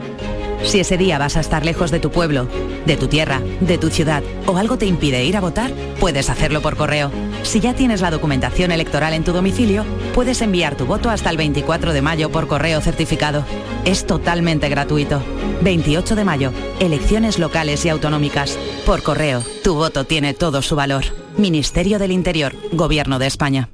[0.62, 2.48] Si ese día vas a estar lejos de tu pueblo,
[2.86, 6.62] de tu tierra, de tu ciudad o algo te impide ir a votar, puedes hacerlo
[6.62, 7.10] por correo.
[7.42, 11.36] Si ya tienes la documentación electoral en tu domicilio, puedes enviar tu voto hasta el
[11.36, 13.44] 24 de mayo por correo certificado.
[13.84, 15.22] Es totalmente gratuito.
[15.60, 18.58] 28 de mayo, elecciones locales y autonómicas.
[18.86, 21.04] Por correo, tu voto tiene todo su valor.
[21.36, 23.73] Ministerio del Interior, Gobierno de España.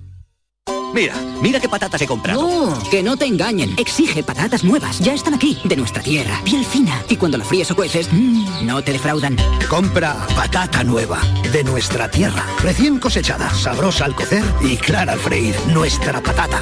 [0.93, 2.41] Mira, mira qué patatas he comprado.
[2.41, 3.73] No, que no te engañen.
[3.77, 4.99] Exige patatas nuevas.
[4.99, 6.41] Ya están aquí, de nuestra tierra.
[6.43, 7.01] Piel fina.
[7.09, 9.37] Y cuando la fríes o cueces, mmm, no te defraudan.
[9.69, 12.45] Compra patata nueva, de nuestra tierra.
[12.61, 15.55] Recién cosechada, sabrosa al cocer y clara al freír.
[15.67, 16.61] Nuestra patata.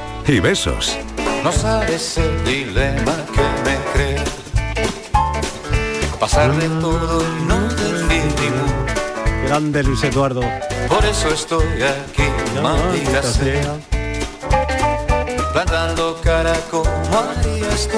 [0.31, 0.97] y besos.
[1.43, 4.23] No sabes el dilema que me crea.
[6.19, 8.53] Pasar de todo y no decir.
[9.45, 10.41] Grande Luis Eduardo.
[10.87, 12.23] Por eso estoy aquí,
[12.63, 13.75] maldita sea.
[15.51, 17.97] Plantando cara como harías tú.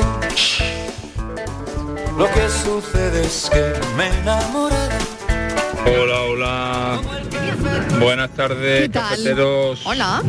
[2.17, 4.75] Lo que sucede es que me enamoré.
[5.85, 7.01] Hola, hola.
[7.99, 9.85] Buenas tardes, cafeteros.
[9.85, 10.23] Hola.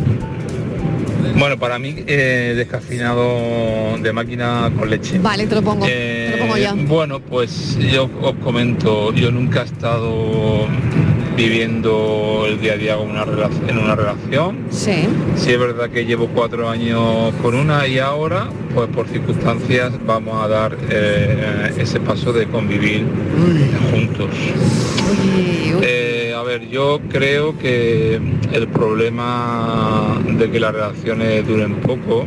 [1.37, 5.19] Bueno, para mí, eh, descafeinado de máquina con leche.
[5.19, 5.85] Vale, te lo pongo.
[5.87, 6.75] te lo pongo Eh, ya.
[6.75, 10.67] Bueno, pues yo os comento, yo nunca he estado
[11.37, 14.59] viviendo el día a día con una relac- en una relación.
[14.71, 15.07] Sí.
[15.37, 20.41] Sí es verdad que llevo cuatro años con una y ahora, pues por circunstancias vamos
[20.43, 23.05] a dar eh, ese paso de convivir
[23.91, 24.29] juntos.
[25.83, 26.13] Eh,
[26.44, 28.20] ver, yo creo que
[28.52, 32.26] el problema de que las relaciones duren poco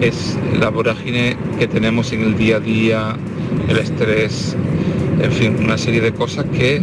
[0.00, 3.16] es la vorágine que tenemos en el día a día,
[3.68, 4.56] el estrés,
[5.20, 6.80] en fin, una serie de cosas que,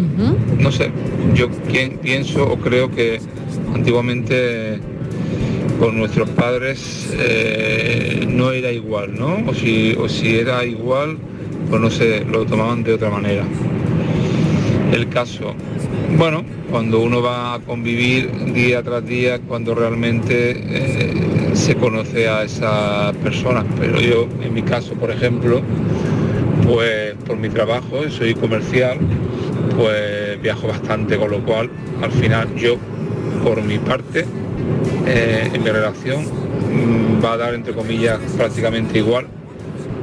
[0.59, 0.91] no sé,
[1.33, 1.49] yo
[2.01, 3.19] pienso o creo que
[3.73, 4.79] antiguamente
[5.79, 9.43] con nuestros padres eh, no era igual, ¿no?
[9.47, 11.17] O si, o si era igual,
[11.69, 13.43] pues no sé, lo tomaban de otra manera.
[14.91, 15.55] El caso,
[16.17, 22.43] bueno, cuando uno va a convivir día tras día, cuando realmente eh, se conoce a
[22.43, 23.65] esa persona.
[23.79, 25.61] Pero yo, en mi caso, por ejemplo,
[26.65, 28.97] pues por mi trabajo, soy comercial,
[29.77, 31.69] pues viajo bastante, con lo cual,
[32.01, 32.77] al final yo,
[33.43, 34.25] por mi parte,
[35.05, 39.27] eh, en mi relación mm, va a dar, entre comillas, prácticamente igual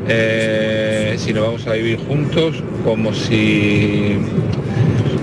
[0.08, 4.16] eh, si nos vamos a vivir juntos como si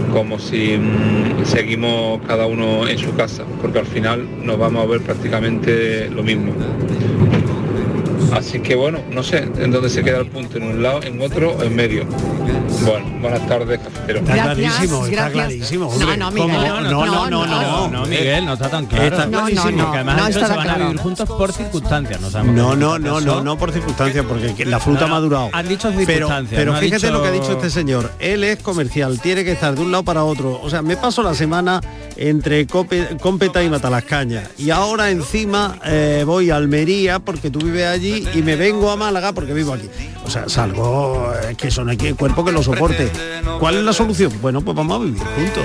[0.09, 4.87] como si mm, seguimos cada uno en su casa, porque al final nos vamos a
[4.87, 6.53] ver prácticamente lo mismo.
[8.33, 11.21] Así que bueno, no sé en dónde se queda el punto, en un lado, en
[11.21, 12.05] otro o en medio.
[12.85, 14.19] Bueno, buenas tardes, cafetero.
[14.19, 15.93] Está clarísimo, está clarísimo.
[15.99, 16.31] No, no.
[16.31, 19.03] Miguel, no, no, no, no, no, no, No, Miguel, no está tan claro.
[19.05, 19.71] Está No, no, clarísimo.
[19.71, 22.21] no, Porque además se van a vivir juntos por circunstancias.
[22.21, 25.05] No, sabemos No, qué no, no, no, no por circunstancias, porque que la fruta No,
[25.07, 25.49] ha madurado.
[25.51, 28.11] han dicho circunstancias, pero fíjate dicho- lo que ha dicho este señor.
[28.19, 30.59] Él es comercial, tiene que estar de un lado para otro.
[30.61, 31.81] O sea, me paso la semana
[32.15, 34.43] entre Cómpeta y Matalascaña.
[34.57, 38.89] Y ahora encima eh, voy a Almería, porque tú vives allí, aquí y me vengo
[38.89, 39.89] a Málaga porque vivo aquí.
[40.25, 43.11] O sea, salgo, es que eso no hay que cuerpo que lo soporte.
[43.59, 44.31] ¿Cuál es la solución?
[44.41, 45.63] Bueno, pues vamos a vivir juntos.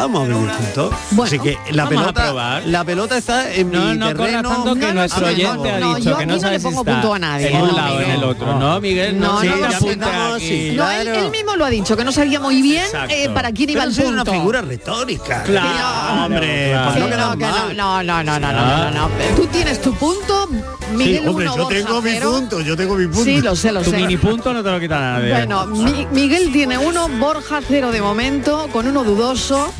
[0.00, 0.94] Vamos a vivir juntos.
[1.24, 2.62] Así que la vamos a pelota, probar.
[2.66, 4.48] la pelota está en No, mi no terreno.
[4.48, 6.52] tanto que nuestro a mi oyente ha No, dicho yo que no aquí no sabe
[6.54, 7.48] le si pongo está punto a nadie.
[7.50, 8.58] en un No, lado o en el otro.
[8.58, 9.62] No, Miguel, No, sí, no, no,
[9.96, 10.38] no.
[10.38, 13.70] No, él, él mismo lo ha dicho, que no sabía muy bien eh, para quién
[13.70, 14.22] iba Pero el eso es punto.
[14.30, 15.42] una figura retórica.
[15.42, 19.08] Claro, hombre, Sí, no no, no, no, no, no, no, no, no, no.
[19.36, 20.48] Tú tienes tu punto,
[20.94, 23.24] Miguel sí, hombre, uno, yo tengo mi punto, yo tengo mi punto.
[23.24, 23.96] Sí, lo sé, lo Tu sé.
[23.98, 25.30] mini punto no te lo quita nadie.
[25.30, 29.72] Bueno, Mi- Miguel tiene uno, Borja cero de momento, con uno dudoso,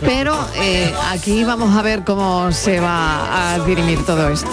[0.00, 4.50] pero eh, aquí vamos a ver cómo se va a dirimir todo esto.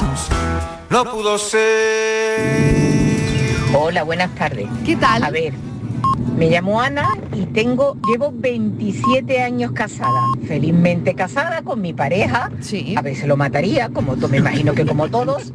[0.89, 2.77] No pudo ser.
[3.73, 4.67] Hola, buenas tardes.
[4.85, 5.23] ¿Qué tal?
[5.23, 5.53] A ver,
[6.35, 12.51] me llamo Ana y tengo, llevo 27 años casada, felizmente casada con mi pareja.
[12.59, 12.93] Sí.
[12.97, 15.53] A veces lo mataría, como me imagino que como todos.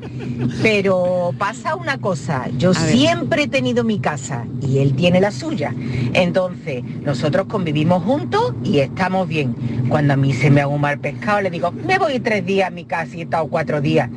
[0.63, 2.93] Pero pasa una cosa, yo A ver.
[2.93, 5.75] siempre he tenido mi casa y él tiene la suya.
[6.13, 9.55] Entonces, nosotros convivimos juntos y estamos bien.
[9.89, 12.69] Cuando a mí se me haga un mal pescado, le digo, me voy tres días
[12.69, 14.11] a mi casa y he estado cuatro días.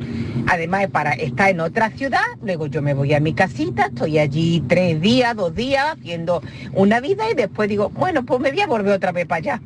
[0.48, 4.62] Además, para estar en otra ciudad, luego yo me voy a mi casita, estoy allí
[4.68, 6.40] tres días, dos días, haciendo
[6.72, 9.60] una vida y después digo, bueno, pues me voy a volver otra vez para allá.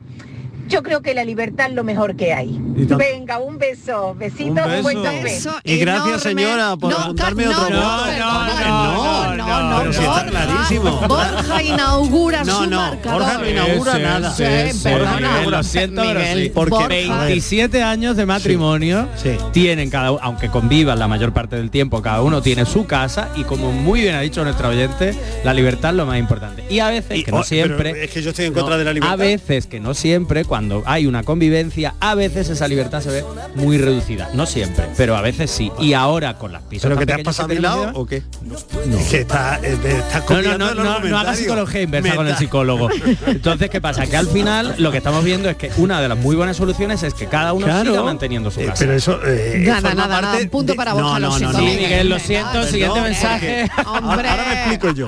[0.70, 2.56] Yo creo que la libertad es lo mejor que hay.
[2.61, 5.04] Venga, un beso, besitos, Un un buen beso.
[5.04, 5.22] café.
[5.24, 6.42] Beso Y gracias, enorme.
[6.42, 10.11] señora, por No, apuntarme ca- otro no, no, No, no, no, no, pero si está
[10.12, 11.00] Borja, clarísimo.
[11.09, 13.20] Borja inaugura No, su no, marcador.
[13.22, 14.30] Borja no inaugura Sí, nada.
[14.35, 14.88] sí, Sí.
[14.88, 16.50] Miguel, lo siento, pero Miguel, sí.
[16.54, 17.24] Porque- Borja.
[17.24, 19.37] 27 años de matrimonio Sí.
[19.52, 23.30] tienen cada uno, aunque convivan la mayor parte del tiempo, cada uno tiene su casa
[23.37, 26.64] y como muy bien ha dicho nuestro oyente, la libertad es lo más importante.
[26.70, 28.76] Y a veces, Y- que no oh, siempre, pero es que yo estoy en contra
[28.78, 29.14] de la libertad.
[29.14, 33.25] a veces que no siempre, cuando hay una convivencia, a veces esa libertad se ve
[33.55, 34.29] muy reducida.
[34.35, 35.70] No siempre, pero a veces sí.
[35.79, 38.23] Y ahora con las pisos ¿Pero que te has pasado a mi lado o qué?
[38.99, 42.27] Es que está, eh, te estás no, no, no, no, no hagas psicología inversa con
[42.27, 42.88] el está- psicólogo.
[43.27, 44.07] Entonces, ¿qué pasa?
[44.07, 47.03] Que al final lo que estamos viendo es que una de las muy buenas soluciones
[47.03, 47.90] es que cada uno Claro.
[47.90, 48.79] siga manteniendo su Eh, casa.
[48.81, 51.59] Pero eso eh, Nada, nada, nada, parte un punto de- para Borja, no, no, no,
[51.59, 51.70] Sí, no.
[51.70, 52.09] Miguel.
[52.09, 53.70] Lo siento, siguiente mensaje.
[53.87, 54.29] Hombre.
[54.29, 55.07] Ahora me explico yo.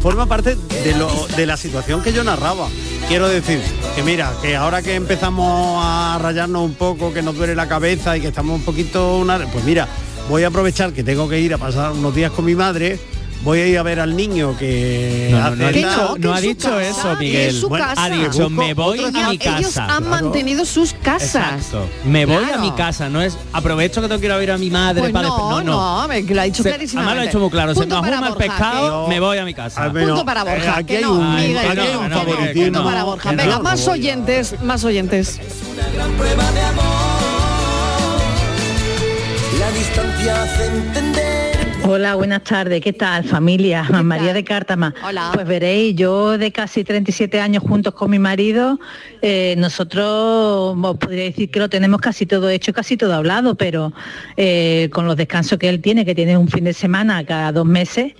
[0.00, 2.68] Forma parte de, lo, de la situación que yo narraba.
[3.12, 3.60] Quiero decir
[3.94, 8.16] que mira, que ahora que empezamos a rayarnos un poco, que nos duele la cabeza
[8.16, 9.18] y que estamos un poquito...
[9.18, 9.86] Una, pues mira,
[10.30, 12.98] voy a aprovechar que tengo que ir a pasar unos días con mi madre.
[13.42, 16.20] Voy a ir a ver al niño que No, no, no ha dicho, no, que
[16.20, 17.48] no en ha dicho casa, eso, Miguel.
[17.48, 18.04] es su Bueno, casa.
[18.04, 19.82] ha dicho, me voy a mi Ellos, ellos casa.
[19.82, 20.22] han Claro.
[20.22, 21.34] mantenido sus casas.
[21.54, 21.88] Exacto.
[22.04, 22.54] Me voy Claro.
[22.54, 25.00] a mi casa, no es aprovecho que tengo que ir a ver a mi madre
[25.00, 25.72] Pues para no, no, no.
[26.06, 26.96] lo ha dicho Se- clarísimamente.
[26.98, 29.38] Además lo ha hecho muy claro, se Punto me ajuma el Borja, pescado, me voy
[29.38, 29.90] a mi casa.
[29.92, 30.76] Punto para Borja.
[30.76, 32.78] aquí que hay no, un- Miguel, aquí que hay no, un favoritismo.
[32.78, 33.32] no para Borja.
[33.32, 35.40] Venga, más oyentes, más oyentes.
[39.58, 41.31] La distancia hace entender.
[41.94, 42.80] Hola, buenas tardes.
[42.80, 43.82] ¿Qué tal, familia?
[43.82, 44.94] María de Cártama.
[45.06, 45.30] Hola.
[45.34, 48.80] Pues veréis, yo de casi 37 años juntos con mi marido,
[49.20, 53.92] eh, nosotros os podría decir que lo tenemos casi todo hecho, casi todo hablado, pero
[54.38, 57.66] eh, con los descansos que él tiene, que tiene un fin de semana cada dos
[57.66, 58.14] meses,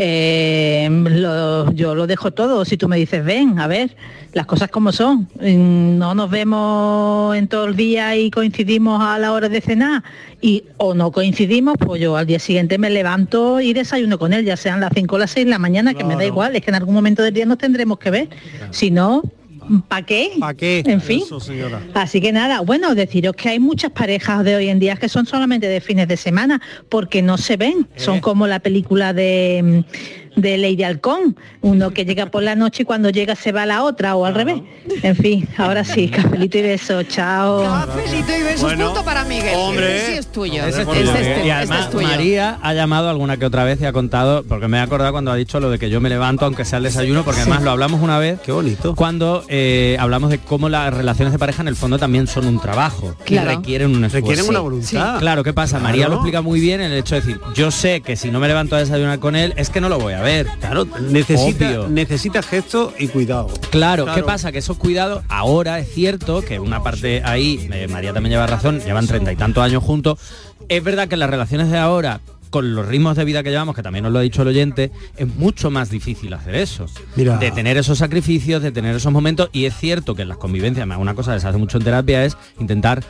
[0.00, 2.64] eh, lo- yo lo dejo todo.
[2.64, 3.96] Si tú me dices, ven, a ver,
[4.32, 5.28] las cosas como son.
[5.40, 10.04] Mm, No nos vemos en todo el día y coincidimos a la hora de cenar
[10.40, 14.44] y o no coincidimos, pues yo al día siguiente me levanto y desayuno con él,
[14.44, 16.62] ya sean las 5 o las 6 de la mañana, que me da igual, es
[16.62, 18.28] que en algún momento del día nos tendremos que ver.
[18.70, 19.22] Si no,
[19.88, 20.32] ¿para qué?
[20.38, 20.82] ¿Para qué?
[20.86, 21.22] En fin.
[21.24, 21.80] Eso, señora.
[21.94, 25.26] Así que nada, bueno, deciros que hay muchas parejas de hoy en día que son
[25.26, 27.88] solamente de fines de semana, porque no se ven.
[27.96, 29.84] Son como la película de,
[30.40, 33.66] de Lady Halcón, uno que llega por la noche y cuando llega se va a
[33.66, 34.62] la otra o al revés.
[35.02, 37.62] En fin, ahora sí, cafelito y beso, chao.
[37.64, 39.54] Cafelito y besos, Bueno, punto para Miguel.
[39.56, 40.06] hombre.
[40.06, 40.64] Sí es tuyo.
[40.64, 42.06] Es este, y este además es tuyo.
[42.06, 45.30] María ha llamado alguna que otra vez y ha contado, porque me he acordado cuando
[45.32, 47.70] ha dicho lo de que yo me levanto aunque sea el desayuno, porque además lo
[47.70, 48.40] hablamos una vez.
[48.40, 48.94] Qué bonito.
[48.94, 52.60] Cuando eh, hablamos de cómo las relaciones de pareja en el fondo también son un
[52.60, 53.52] trabajo Claro.
[53.52, 54.26] y requieren un esfuerzo.
[54.28, 55.18] Requieren una voluntad.
[55.18, 55.78] Claro, ¿qué pasa?
[55.78, 58.40] María lo explica muy bien en el hecho de decir, yo sé que si no
[58.40, 60.27] me levanto a desayunar con él, es que no lo voy a ver.
[60.60, 63.48] Claro, necesita, necesita gestos y cuidado.
[63.70, 64.14] Claro, Claro.
[64.14, 64.52] ¿qué pasa?
[64.52, 68.80] Que esos cuidados, ahora es cierto que una parte ahí, eh, María también lleva razón,
[68.80, 70.18] llevan treinta y tantos años juntos.
[70.68, 73.82] Es verdad que las relaciones de ahora, con los ritmos de vida que llevamos, que
[73.82, 76.86] también nos lo ha dicho el oyente, es mucho más difícil hacer eso.
[77.16, 77.36] Mira.
[77.38, 79.50] De tener esos sacrificios, de tener esos momentos.
[79.52, 82.24] Y es cierto que en las convivencias, una cosa que se hace mucho en terapia
[82.24, 83.02] es intentar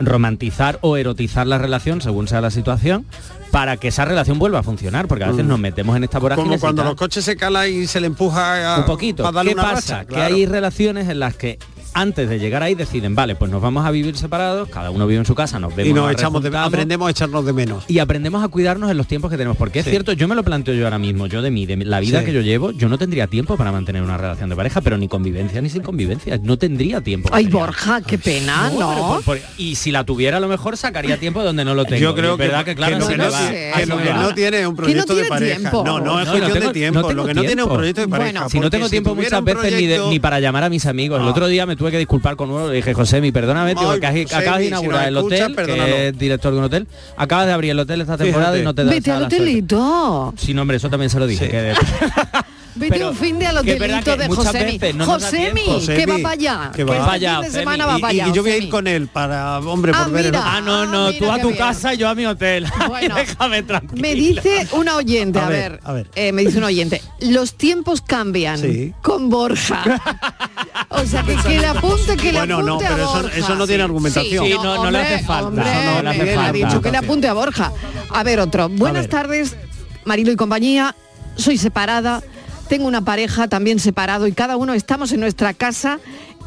[0.00, 3.06] romantizar o erotizar la relación según sea la situación
[3.50, 5.48] para que esa relación vuelva a funcionar porque a veces Mm.
[5.48, 8.74] nos metemos en esta vorágine Como cuando los coches se calan y se le empuja
[8.74, 9.22] a, un poquito.
[9.22, 9.98] para darle ¿Qué una pasa?
[9.98, 11.58] racha, Que hay relaciones en las que
[11.96, 15.20] antes de llegar ahí deciden, vale, pues nos vamos a vivir separados, cada uno vive
[15.20, 15.90] en su casa, nos vemos.
[15.90, 17.84] y nos echamos de, aprendemos a echarnos de menos.
[17.88, 19.56] Y aprendemos a cuidarnos en los tiempos que tenemos.
[19.56, 22.00] Porque es cierto, yo me lo planteo yo ahora mismo, yo de mí, de la
[22.00, 22.26] vida Sí.
[22.26, 25.08] que yo llevo, yo no tendría tiempo para mantener una relación de pareja, pero ni
[25.08, 26.38] convivencia ni sin convivencia.
[26.42, 27.30] No tendría tiempo.
[27.32, 29.08] Ay, Borja, qué pena, No, pero ¿no?
[29.14, 32.02] por- por- y si la tuviera a lo mejor sacaría tiempo donde no lo tengo.
[32.02, 34.22] Yo creo verdad que, que, claro, que no, que que va.
[34.22, 35.58] no tiene es un proyecto de pareja.
[35.60, 35.82] tiempo.
[35.84, 37.00] No, no, No, es no cuestión tengo- de tiempo.
[37.00, 38.30] no lo que no tiene es un proyecto de pareja.
[38.32, 41.20] Bueno, si no tengo tiempo muchas veces ni para llamar a mis amigos.
[41.20, 41.30] El Ah.
[41.30, 42.68] otro día me tuve que disculpar con uno.
[42.68, 45.08] Le dije, José, mi perdóname, tío, Ay, que has- Josemi, acabas de si inaugurar nos
[45.08, 45.86] el escuchas, hotel, perdónalo.
[45.96, 46.86] que es director de un hotel.
[47.16, 48.60] Acabas de abrir el hotel esta temporada Fíjate.
[48.62, 50.34] y no te da Vete al hotelito.
[50.36, 51.48] Sí, no, hombre, eso también se lo dije.
[51.48, 51.72] que-
[52.76, 54.78] Vete Pero un fin de verdad hotelito que de Josemi.
[54.78, 56.72] veces no Josemi, que va Josemi, para allá.
[56.74, 56.94] que va.
[56.96, 58.32] este Vaya, fin de semana va Y- para y, allá.
[58.34, 60.24] yo voy a ir con él para, hombre, Ah, por ver.
[60.26, 60.42] mira.
[60.44, 61.58] Ah, no, no, mira tú a tu bien.
[61.58, 62.66] casa y yo a mi hotel.
[62.88, 63.14] Bueno.
[63.16, 64.00] Déjame tranquilo.
[64.02, 66.10] Me dice una oyente, a, A ver, ver, a ver.
[66.14, 68.92] eh, me dice un oyente, los tiempos cambian Sí.
[69.02, 69.82] con Borja.
[70.90, 73.36] o sea, que, que le apunte, que le Bueno, no, apunte a pero eso- Borja.
[73.38, 74.44] eso no tiene argumentación.
[74.46, 76.52] Sí, no- no le hace falta, no le ha falta.
[76.52, 77.72] dicho que le apunte a Borja.
[78.10, 78.68] A ver, otro.
[78.68, 79.56] Buenas tardes,
[80.04, 80.94] Marilo y compañía.
[81.36, 82.22] Soy separada,
[82.68, 85.98] tengo una pareja también separado y cada uno estamos en nuestra casa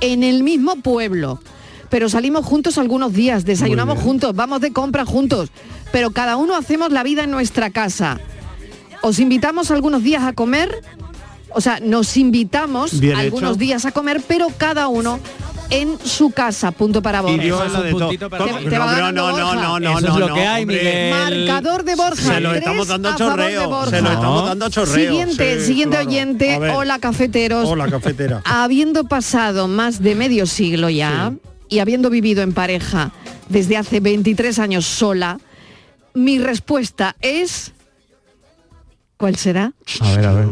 [0.01, 1.39] en el mismo pueblo.
[1.89, 5.49] Pero salimos juntos algunos días, desayunamos juntos, vamos de compra juntos,
[5.91, 8.19] pero cada uno hacemos la vida en nuestra casa.
[9.01, 10.83] Os invitamos algunos días a comer,
[11.49, 13.59] o sea, nos invitamos Bien algunos hecho.
[13.59, 15.19] días a comer, pero cada uno
[15.69, 16.71] en su casa.
[16.71, 17.31] Punto para vos.
[17.31, 17.91] Y es de todo.
[17.91, 18.29] puntito.
[18.29, 19.55] Te- te va No, pero ganando no, no, Borja.
[19.61, 20.65] no, no, Eso es no, lo no, que hay.
[20.65, 21.13] Miguel.
[21.13, 22.15] Marcador de Borja.
[22.33, 23.69] Se lo estamos dando a favor de chorreo.
[23.69, 23.89] Borja.
[23.91, 24.47] Se lo estamos No.
[24.47, 25.09] dando chorreo.
[25.11, 26.09] Siguiente, sí, siguiente claro.
[26.09, 26.53] oyente.
[26.55, 26.75] A.
[26.77, 27.67] Hola, cafeteros.
[27.69, 28.41] Hola, cafetera.
[28.45, 31.33] Habiendo pasado más de medio siglo ya
[31.69, 33.11] y habiendo vivido en pareja
[33.47, 35.39] desde hace 23 años sola,
[36.13, 37.73] mi respuesta es...
[39.17, 39.73] ¿Cuál será?
[39.99, 40.45] A ver, a ver.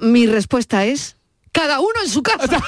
[0.00, 1.16] Mi respuesta es...
[1.52, 2.62] Cada uno en su casa.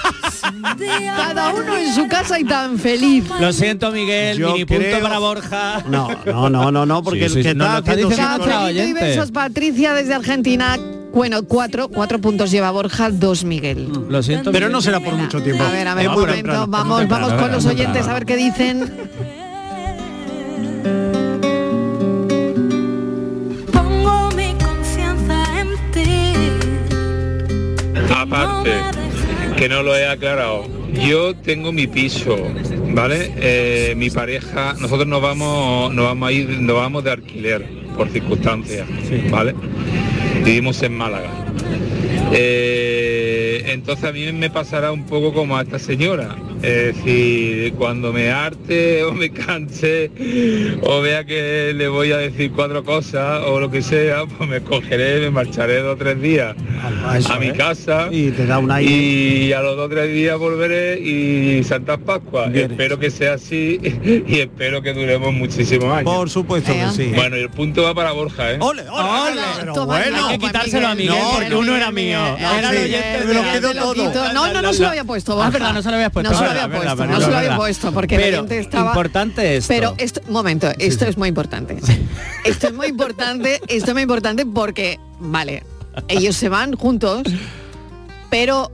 [1.16, 3.24] Cada uno en su casa y tan feliz.
[3.40, 5.82] Lo siento, Miguel, Yo mini punto para Borja.
[5.88, 8.38] No, no, no, no, no, porque Sí, el sí, que sí, no, está lo está
[8.38, 10.78] diciendo y besos, Patricia desde Argentina.
[11.14, 13.88] Bueno, cuatro, cuatro puntos lleva Borja, dos Miguel.
[14.08, 14.72] Lo siento, Pero Miguel.
[14.72, 15.64] no será por mucho tiempo.
[15.64, 17.26] A ver, a ver, un momento, temprano, vamos, temprano.
[17.28, 18.92] vamos con los oyentes a ver qué dicen.
[28.34, 28.72] Aparte,
[29.56, 30.66] que no lo he aclarado,
[31.06, 32.36] yo tengo mi piso,
[32.92, 33.32] ¿vale?
[33.36, 37.64] Eh, mi pareja, nosotros nos vamos, nos vamos a ir, nos vamos de alquiler
[37.96, 38.88] por circunstancias,
[39.30, 39.54] ¿vale?
[40.44, 41.30] Vivimos en Málaga.
[42.32, 43.23] Eh,
[43.66, 46.36] entonces a mí me pasará un poco como a esta señora.
[46.62, 50.10] Es decir, cuando me arte o me canse
[50.82, 54.60] o vea que le voy a decir cuatro cosas o lo que sea, pues me
[54.60, 56.56] cogeré, me marcharé dos o tres días
[57.04, 57.52] A eso, a mi ¿eh?
[57.52, 58.90] casa Y te da un aire.
[58.90, 62.54] y a los dos o tres días volveré y Santas Pascuas.
[62.54, 63.78] Espero que sea así
[64.26, 66.04] y espero que duremos muchísimos años.
[66.14, 67.12] Por supuesto que sí.
[67.14, 68.56] Bueno, y el punto va para Borja, ¿eh?
[68.60, 70.16] Ole, ole, ole, pero bueno.
[70.16, 72.18] ya, Hay que quitárselo a Miguel No, porque no, uno era mío.
[72.38, 74.32] Era sí, oyente de- quedo Lo todo.
[74.32, 75.50] No, no, no se lo había puesto, Ah, Borja.
[75.50, 76.32] verdad, no se lo habías puesto.
[76.32, 78.88] No se lo había puesto, no se lo había puesto, porque Pero oyente estaba...
[78.90, 79.68] importante esto.
[79.68, 81.78] Pero esto, momento, esto es muy importante.
[82.44, 85.62] Esto es muy importante, esto es muy importante porque, vale,
[86.08, 87.22] ellos se van juntos,
[88.30, 88.70] pero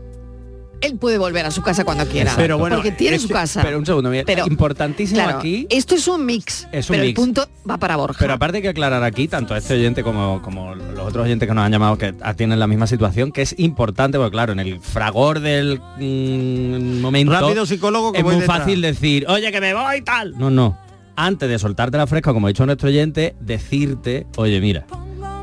[0.83, 2.33] él puede volver a su casa cuando quiera.
[2.37, 3.63] Pero bueno, porque tiene es su que- casa.
[3.63, 4.25] Pero un segundo, Miguel.
[4.27, 5.67] Pero, importantísimo Claro, aquí.
[5.71, 7.09] esto es un mix, Es un pero mix.
[7.09, 8.19] el punto va para Borja.
[8.19, 11.49] Pero aparte hay que aclarar aquí, tanto a este oyente como, como los otros oyentes
[11.49, 14.61] que nos han llamado que tienen la misma situación, que es importante, porque claro, en
[14.61, 18.59] el fragor del mm, momento Rápido psicólogo que es voy muy detrás.
[18.61, 20.37] fácil decir, oye, que me voy y tal.
[20.39, 20.79] No, no.
[21.17, 24.87] Antes de soltarte la fresca, como ha dicho nuestro oyente, decirte, oye, mira,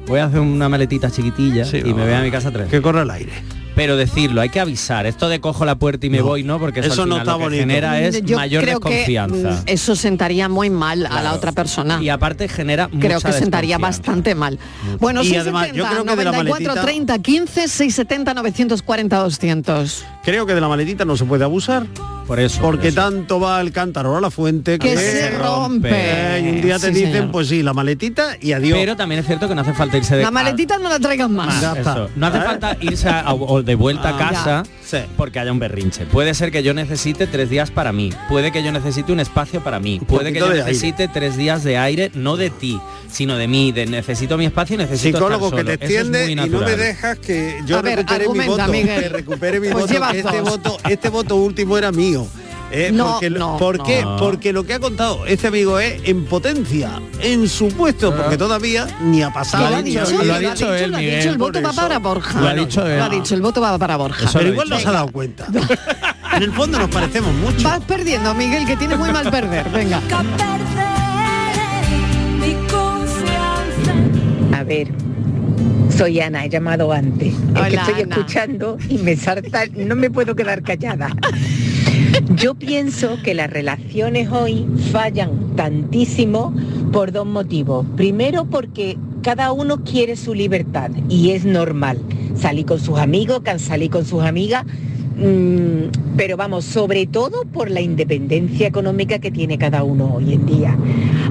[0.08, 2.68] voy a hacer una maletita chiquitilla Sí, y me voy a mi casa tres.
[2.70, 3.32] Que corre el aire.
[3.78, 5.06] Pero decirlo, hay que avisar.
[5.06, 7.16] Esto de cojo la puerta y me No, voy, no, porque eso, eso al no
[7.18, 7.62] final está lo que bonito.
[7.62, 9.52] genera es Yo mayor creo que, desconfianza.
[9.52, 11.36] mm, eso sentaría muy mal a la Claro.
[11.36, 12.00] otra persona.
[12.02, 14.58] Y aparte genera creo mucha que sentaría bastante mal.
[15.00, 19.18] Bueno, Y 670, además, yo creo que de la 94, maletita- 30, 15, 670, 940,
[19.20, 20.06] 200.
[20.24, 21.86] Creo que de la maletita no se puede abusar.
[22.28, 22.60] Por eso.
[22.62, 22.96] Porque por eso.
[22.96, 25.90] tanto va el cántaro a la fuente Que se rompe.
[25.92, 27.32] Eh, y un día te Sí, dicen, señor.
[27.32, 28.78] pues sí, la maletita y adiós.
[28.78, 31.34] Pero también es cierto que no hace falta irse de La maletita no la traigan
[31.34, 31.64] más.
[31.78, 32.10] Eso.
[32.16, 32.42] No hace ¿Eh?
[32.42, 34.98] falta irse a- o de vuelta Ah, a casa Sí.
[35.16, 36.06] porque haya un berrinche.
[36.06, 38.12] Puede ser que yo necesite tres días para mí.
[38.30, 40.00] Puede que yo necesite un espacio para mí.
[40.06, 40.64] Puede que yo aire.
[40.66, 43.72] necesite tres días de aire, no de ti, sino de mí.
[43.72, 46.76] De necesito mi espacio y necesito Psicólogo estar que te es extiende y no me
[46.76, 48.72] dejas que yo A ver, recupere mi argumenta, voto.
[48.72, 49.02] Miguel.
[49.04, 50.12] Que recupere mi Pues voto.
[50.12, 52.17] que este voto, este voto último era mío.
[52.70, 54.02] Eh, No, porque, no, ¿Por qué?
[54.02, 54.18] no.
[54.18, 58.86] Porque lo que ha contado este amigo es en potencia, en su puesto, porque todavía
[59.02, 59.70] ni ha pasado.
[59.70, 61.72] Lo ha ni dicho, ha lo ha dicho él, lo ha dicho, el voto va
[61.72, 62.42] para Borja.
[62.42, 62.98] Lo ha dicho él.
[62.98, 64.26] Lo ha dicho, el voto va para Borja.
[64.26, 65.48] Eso Pero igual no se ha dado cuenta.
[66.36, 67.64] en el fondo nos parecemos mucho.
[67.70, 69.70] Vas perdiendo, Miguel, que tienes muy mal perder.
[69.70, 70.02] Venga.
[74.54, 74.88] A ver,
[75.96, 77.34] soy Ana, he llamado antes.
[77.34, 78.16] es que estoy Ana.
[78.16, 81.10] escuchando y me salta, no me puedo quedar callada.
[82.36, 86.54] Yo pienso que las relaciones hoy fallan tantísimo
[86.92, 87.86] por dos motivos.
[87.96, 92.00] Primero porque cada uno quiere su libertad y es normal.
[92.36, 94.66] Salir con sus amigos, salir con sus amigas,
[95.18, 100.46] mm, pero vamos, sobre todo por la independencia económica que tiene cada uno hoy en
[100.46, 100.78] día.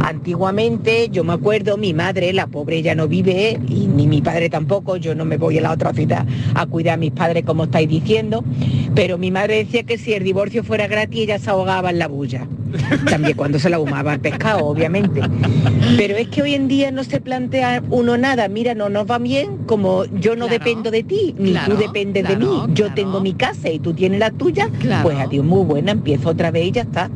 [0.01, 4.51] Antiguamente, yo me acuerdo, mi madre, la pobre ya no vive, y ni mi padre
[4.51, 7.65] tampoco, yo no me voy a la otra ciudad a cuidar a mis padres como
[7.65, 8.45] estáis diciendo,
[8.97, 12.09] pero mi madre decía que si el divorcio fuera gratis ella se ahogaba en la
[12.09, 12.47] bulla.
[13.09, 15.21] También cuando se la ahumaba el pescado, obviamente.
[15.97, 19.19] Pero es que hoy en día no se plantea uno nada, mira, no nos va
[19.19, 22.93] bien, como yo no dependo de ti, ni claro, tú dependes de mí, claro, yo
[22.95, 25.05] tengo mi casa y tú tienes la tuya, Claro.
[25.05, 27.09] pues adiós, muy buena, empiezo otra vez y ya está.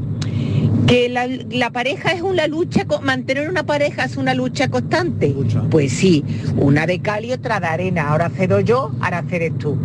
[0.86, 5.34] Que la, la pareja es una lucha, mantener una pareja es una lucha constante.
[5.70, 6.24] Pues sí,
[6.56, 8.08] una de cal y otra de arena.
[8.08, 9.76] Ahora cedo yo, ahora cedes tú.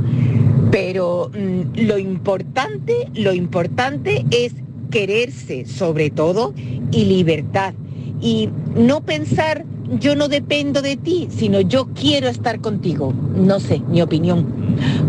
[0.72, 4.54] Pero mm, lo importante, lo importante es
[4.92, 6.54] quererse sobre todo
[6.92, 7.74] y libertad.
[8.22, 9.66] Y no pensar
[10.00, 13.14] yo no dependo de ti, sino yo quiero estar contigo.
[13.36, 14.46] No sé, mi opinión.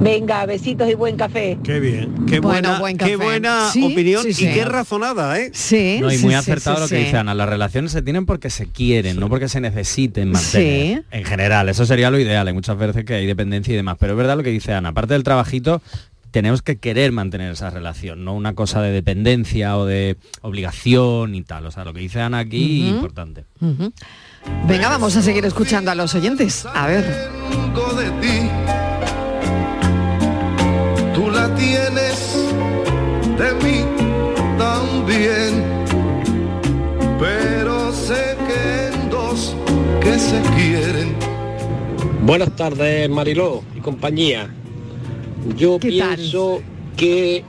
[0.00, 1.58] Venga, besitos y buen café.
[1.62, 4.48] Qué bien, qué Bueno, buena, buen qué buena Sí, opinión sí, y sí.
[4.52, 5.50] qué razonada, ¿eh?
[5.52, 7.04] Sí, No, y sí, muy acertado sí, lo que sí.
[7.04, 10.98] dice Ana, las relaciones se tienen porque se quieren, no porque se necesiten mantener.
[10.98, 11.04] Sí.
[11.10, 14.12] En general, eso sería lo ideal, hay muchas veces que hay dependencia y demás, pero
[14.12, 15.82] es verdad lo que dice Ana, aparte del trabajito,
[16.30, 21.42] tenemos que querer mantener esa relación, no una cosa de dependencia o de obligación y
[21.42, 21.64] tal.
[21.64, 23.44] O sea, lo que dice Ana aquí, importante.
[24.66, 26.66] Venga, vamos a seguir escuchando a los oyentes.
[26.74, 27.30] A ver.
[27.50, 28.48] Vengo de ti.
[31.14, 32.36] Tú la tienes
[33.38, 33.84] de mí
[34.58, 35.64] también.
[37.18, 39.54] Pero sé que en dos
[40.00, 41.14] que se quieren.
[42.22, 44.48] Buenas tardes, Mariló y compañía.
[45.56, 46.60] Yo pienso
[46.96, 47.44] que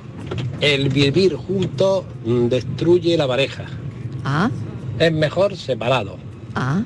[0.62, 3.66] el vivir juntos destruye la pareja.
[4.24, 4.50] Ah,
[5.00, 6.18] Es mejor separado.
[6.58, 6.82] Ah.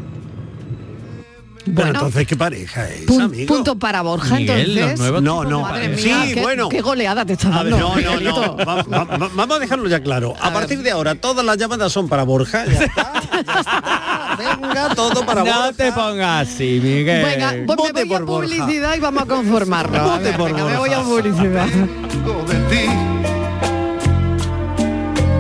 [1.64, 1.92] Pero Bueno.
[1.92, 3.54] entonces, ¿qué pareja es, Pun- amigo?
[3.54, 5.22] punto para Borja, Miguel, entonces.
[5.22, 5.62] No, no.
[5.62, 6.70] Madre mía, Sí, qué, bueno.
[6.70, 7.90] qué goleada te está A ver, dando.
[7.90, 8.18] no, no, no.
[8.18, 8.58] Miguelito.
[8.58, 10.34] Va- va- va- vamos a dejarlo ya claro.
[10.42, 12.66] A, partir de ahora, todas las llamadas son para Borja.
[12.66, 13.14] Ya está,
[13.46, 14.38] ya está.
[14.40, 15.74] Venga, todo para no Borja.
[15.74, 17.26] te pongas así, Miguel.
[17.26, 18.48] Venga, pues me Vote voy a por Borja.
[18.50, 20.00] publicidad y vamos a conformarnos.
[20.00, 20.80] A Vote ver, por venga, me Borja.
[20.80, 21.68] voy a publicidad.
[21.68, 22.86] Vengo de ti.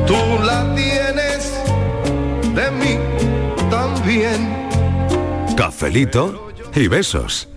[0.05, 1.51] Tú la tienes
[2.53, 2.97] de mí
[4.11, 5.55] también.
[5.55, 7.47] Cafelito y besos.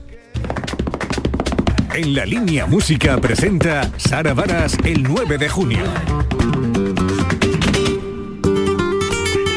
[1.94, 5.84] En la línea música presenta Sara Varas el 9 de junio.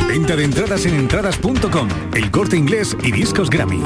[0.08, 3.82] Venta de entradas en entradas.com, el corte inglés y discos Grammy.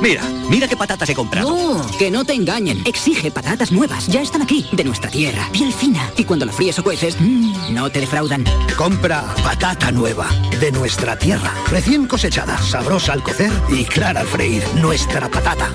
[0.00, 1.50] Mira, mira qué patatas he comprado.
[1.50, 2.82] No, que no te engañen.
[2.84, 4.06] Exige patatas nuevas.
[4.06, 5.48] Ya están aquí, de nuestra tierra.
[5.52, 6.08] Piel fina.
[6.16, 8.44] Y cuando la fríes o cueces, mmm, no te defraudan.
[8.76, 10.28] Compra patata nueva,
[10.60, 14.62] de nuestra tierra, recién cosechada, sabrosa al cocer y clara al freír.
[14.76, 15.68] Nuestra patata.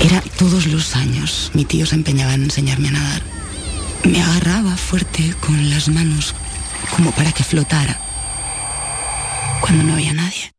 [0.00, 1.50] Era todos los años.
[1.54, 3.22] Mi tío se empeñaba en enseñarme a nadar.
[4.04, 6.34] Me agarraba fuerte con las manos
[6.94, 7.98] como para que flotara.
[9.60, 10.53] Cuando no había nadie.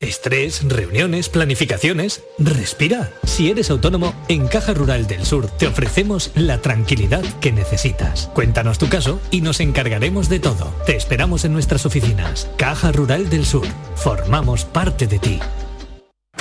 [0.00, 2.24] Estrés, reuniones, planificaciones.
[2.36, 3.12] Respira.
[3.22, 8.28] Si eres autónomo, en Caja Rural del Sur te ofrecemos la tranquilidad que necesitas.
[8.34, 10.74] Cuéntanos tu caso y nos encargaremos de todo.
[10.84, 12.50] Te esperamos en nuestras oficinas.
[12.56, 13.68] Caja Rural del Sur.
[13.94, 15.38] Formamos parte de ti.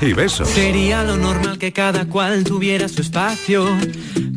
[0.00, 0.48] y besos.
[0.48, 3.66] Sería lo normal que cada cual tuviera su espacio.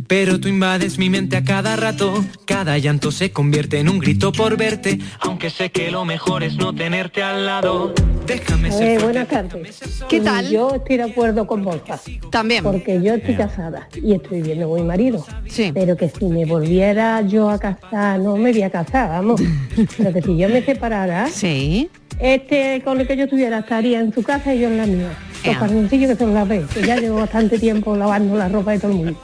[0.07, 2.23] Pero tú invades mi mente a cada rato.
[2.45, 4.99] Cada llanto se convierte en un grito por verte.
[5.21, 7.93] Aunque sé que lo mejor es no tenerte al lado.
[8.27, 9.03] Déjame ser Eh, fuerte.
[9.05, 9.79] buenas tardes.
[10.09, 10.49] ¿Qué tal?
[10.49, 11.97] Yo estoy de acuerdo con Borja.
[12.29, 12.63] También.
[12.63, 15.25] Porque yo estoy casada y estoy viviendo con mi marido.
[15.47, 15.71] Sí.
[15.73, 19.41] Pero que si me volviera yo a casar, no me voy a casar, vamos.
[19.97, 21.89] Pero que si yo me separara, sí.
[22.19, 25.09] este con el que yo estuviera estaría en su casa y yo en la mía.
[25.45, 28.79] Los calzoncillos que son la vez, que ya llevo bastante tiempo lavando la ropa de
[28.79, 29.19] todo el mundo.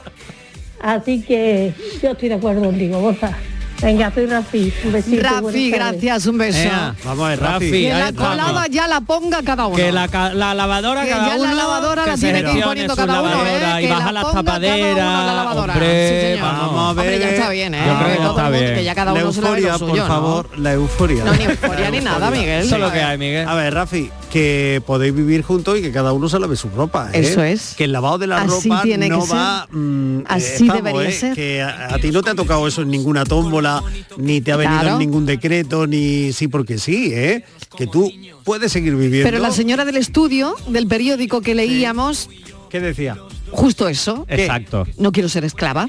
[0.80, 3.36] Así que yo estoy de acuerdo contigo, Borja.
[3.82, 4.72] Venga, soy Rafi.
[4.84, 5.22] Un besito.
[5.22, 6.58] Rafi, gracias, un beso.
[6.58, 7.70] Ea, Vamos a ver, Rafi.
[7.70, 9.76] Que la colada ya la ponga cada uno.
[9.76, 12.64] Que la, la lavadora Que cada ya uno la lavadora la se tiene que ir
[12.64, 13.82] poniendo cada uno, ¿eh?
[13.82, 14.96] y Que baja la las la tapaderas.
[15.26, 15.72] lavadora.
[15.74, 16.98] Hombre, Sí, vamos.
[16.98, 17.12] a ver.
[17.14, 17.82] Hombre, ya está bien, ¿eh?
[17.86, 18.74] Yo creo que Que está bien.
[18.74, 20.06] Que ya cada la uno se lave euforia, lo suyo, por ¿no?
[20.08, 21.24] favor, la euforia.
[21.24, 22.62] No, ni euforia ni nada, Miguel.
[22.66, 23.48] Eso es lo que hay, Miguel.
[23.48, 27.08] A ver, Rafi, que podéis vivir juntos y que cada uno se lave su ropa.
[27.12, 27.20] ¿eh?
[27.20, 27.74] Eso es.
[27.76, 29.36] Que el lavado de la Así ropa tiene que no ser.
[29.36, 29.66] va.
[29.70, 31.12] mm, Así vamos, debería ¿eh?
[31.12, 31.34] ser.
[31.34, 33.69] Que a, a ti no te ha tocado eso en ninguna tómbola,
[34.16, 34.98] ni te ha venido Claro.
[34.98, 37.44] ningún decreto, ni sí porque sí, ¿eh?
[37.76, 38.10] Que tú
[38.44, 39.28] puedes seguir viviendo.
[39.28, 42.28] Pero la señora del estudio, del periódico que leíamos,
[42.68, 43.16] ¿Qué decía?
[43.50, 44.26] justo eso.
[44.28, 44.86] Exacto.
[44.98, 45.88] No quiero ser esclava.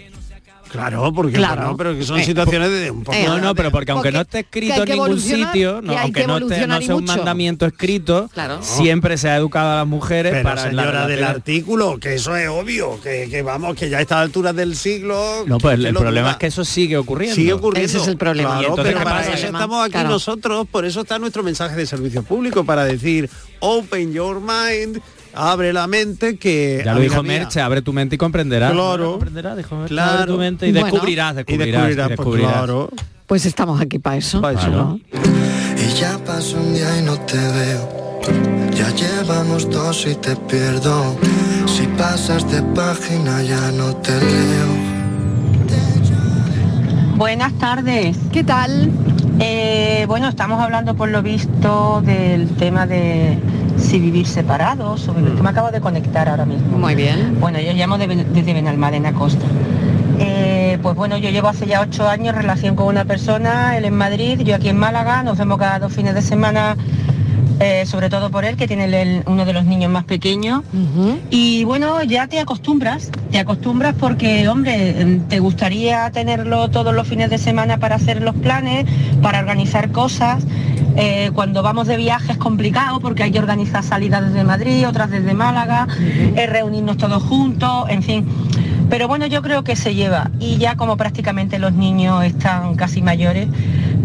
[0.72, 1.62] Claro, porque Claro.
[1.64, 3.18] bueno, pero que son Eh, situaciones de un poco.
[3.18, 6.22] eh, No, no, pero porque aunque Porque- no esté escrito en ningún sitio, no, aunque
[6.22, 8.60] que no, esté- no sea un mandamiento escrito, Claro.
[8.62, 12.38] siempre se ha educado a las mujeres Pero para la señora del artículo, que eso
[12.38, 15.44] es obvio, que, que vamos, que ya a estas alturas del siglo.
[15.46, 16.32] No, pues ¿quién el lo problema duda?
[16.32, 17.36] es que eso sigue ocurriendo.
[17.36, 17.86] Sigue ocurriendo.
[17.90, 18.50] Ese es el problema.
[18.52, 19.34] Claro, Y entonces, pero ¿qué para pasa?
[19.34, 20.10] eso estamos aquí Claro.
[20.10, 25.02] nosotros, por eso está nuestro mensaje de servicio público, para decir, open your mind,
[25.34, 26.82] abre la mente, que...
[26.86, 28.72] Ya lo dijo mía, Merche, abre tu mente y comprenderás.
[28.72, 29.12] Claro.
[29.12, 30.12] comprenderás, dijo Merche, Claro.
[30.20, 30.86] abre tu mente y Bueno.
[30.88, 32.54] descubrirás, Y descubrirás, descubrirás, y pues descubrirás.
[32.54, 32.90] claro.
[33.28, 34.42] Pues estamos aquí para eso.
[34.42, 34.62] Pa' eso.
[34.68, 35.00] Claro.
[35.78, 38.20] Y ya pasó un día y no te veo.
[38.74, 41.16] Ya llevamos dos y te pierdo.
[41.66, 44.92] Si pasas de página ya no te leo.
[47.16, 48.18] Buenas tardes.
[48.32, 48.92] ¿Qué tal?
[49.40, 53.38] Eh, bueno, estamos hablando por lo visto del tema de
[53.82, 56.78] si vivir separados o vivir- que me acabo de conectar ahora mismo.
[56.78, 57.38] Muy bien.
[57.40, 59.46] Bueno, yo llamo de- desde Benalmádena Costa.
[60.20, 63.96] Eh, pues bueno, yo llevo hace ya ocho años relación con una persona, él en
[63.96, 66.78] Madrid, yo aquí en Málaga, nos vemos cada dos fines de semana,
[67.60, 70.62] eh, sobre todo por él, que tiene el- uno de los niños más pequeños.
[71.32, 77.08] Y bueno, ya te acostumbras, te acostumbras porque, hombre, em, te gustaría tenerlo todos los
[77.08, 78.86] fines de semana para hacer los planes,
[79.24, 80.44] para organizar cosas.
[80.96, 85.10] Eh, cuando vamos de viaje es complicado porque hay que organizar salidas desde Madrid, otras
[85.10, 85.88] desde Málaga,
[86.36, 88.26] eh, reunirnos todos juntos, en fin.
[88.90, 90.32] Pero bueno, yo creo que se lleva.
[90.40, 93.48] Y ya como prácticamente los niños están casi mayores,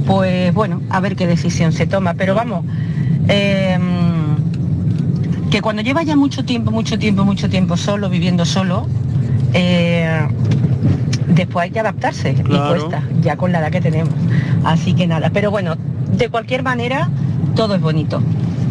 [0.07, 2.15] pues bueno, a ver qué decisión se toma.
[2.15, 2.65] Pero vamos,
[3.29, 3.79] eh,
[5.51, 8.87] que cuando lleva ya mucho tiempo, mucho tiempo, mucho tiempo solo, viviendo solo,
[9.55, 10.21] eh,
[11.29, 12.69] después hay que adaptarse y Claro.
[12.69, 14.15] cuesta, ya con la edad que tenemos.
[14.65, 15.75] Así que nada, pero bueno,
[16.17, 17.09] de cualquier manera,
[17.55, 18.23] todo es bonito.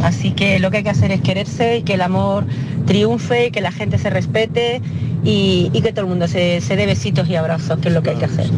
[0.04, 2.46] Así que lo que hay que hacer es quererse y que el amor
[2.86, 4.82] triunfe y que la gente se respete
[5.24, 8.12] y, que todo el mundo se, se dé besitos y abrazos, que es lo que
[8.12, 8.50] hay que hacer.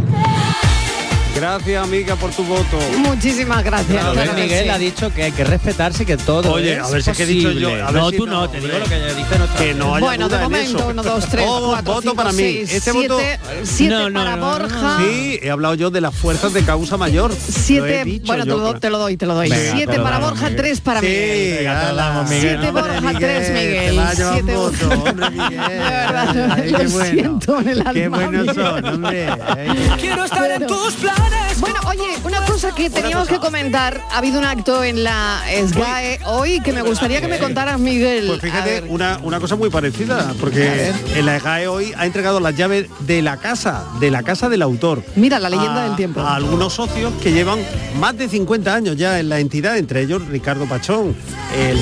[1.38, 2.80] Gracias, amiga, por tu voto.
[2.98, 4.04] Muchísimas gracias.
[4.12, 4.70] Claro que Miguel sí.
[4.70, 7.18] ha dicho que hay que respetar y que todo Oye, es a ver si es
[7.18, 8.96] que he dicho yo, a ver no, si tú no, no, te digo lo que
[9.14, 10.88] dice nuestra Que no haya Bueno, de duda en momento, eso.
[10.88, 12.38] uno, dos, tres, Oh, cuatro, voto cinco, para mí.
[12.38, 13.20] seis, Este siete, voto
[13.64, 14.98] siete No, no, para no, no, Borja.
[15.00, 17.32] Sí, he hablado yo de las fuerzas de causa mayor.
[17.38, 19.50] Siete, dicho bueno, te lo, te lo doy, te lo doy.
[19.52, 20.56] Venga, Siete para Borja, Miguel.
[20.56, 22.58] tres para Sí, damos, Miguel.
[22.60, 24.00] Siete Borja, tres Miguel.
[24.16, 26.78] Siete voto, hombre, Miguel.
[26.78, 27.94] De lo siento en el alma.
[27.94, 29.28] Qué buenos son, hombre.
[30.00, 31.27] Quiero estar en tus planes.
[31.60, 36.20] Bueno, oye, una cosa que teníamos que comentar, ha habido un acto en la SGAE
[36.26, 38.28] hoy que me gustaría que me contaras, Miguel.
[38.28, 42.56] Pues fíjate, una, una cosa muy parecida, porque en la EGAE hoy ha entregado las
[42.56, 45.04] llaves de la casa, de la casa del autor.
[45.16, 46.22] Mira, la leyenda a- del tiempo.
[46.22, 47.60] A algunos socios que llevan
[48.00, 51.16] más de 50 años ya en la entidad, entre ellos Ricardo Pachón,
[51.58, 51.80] el,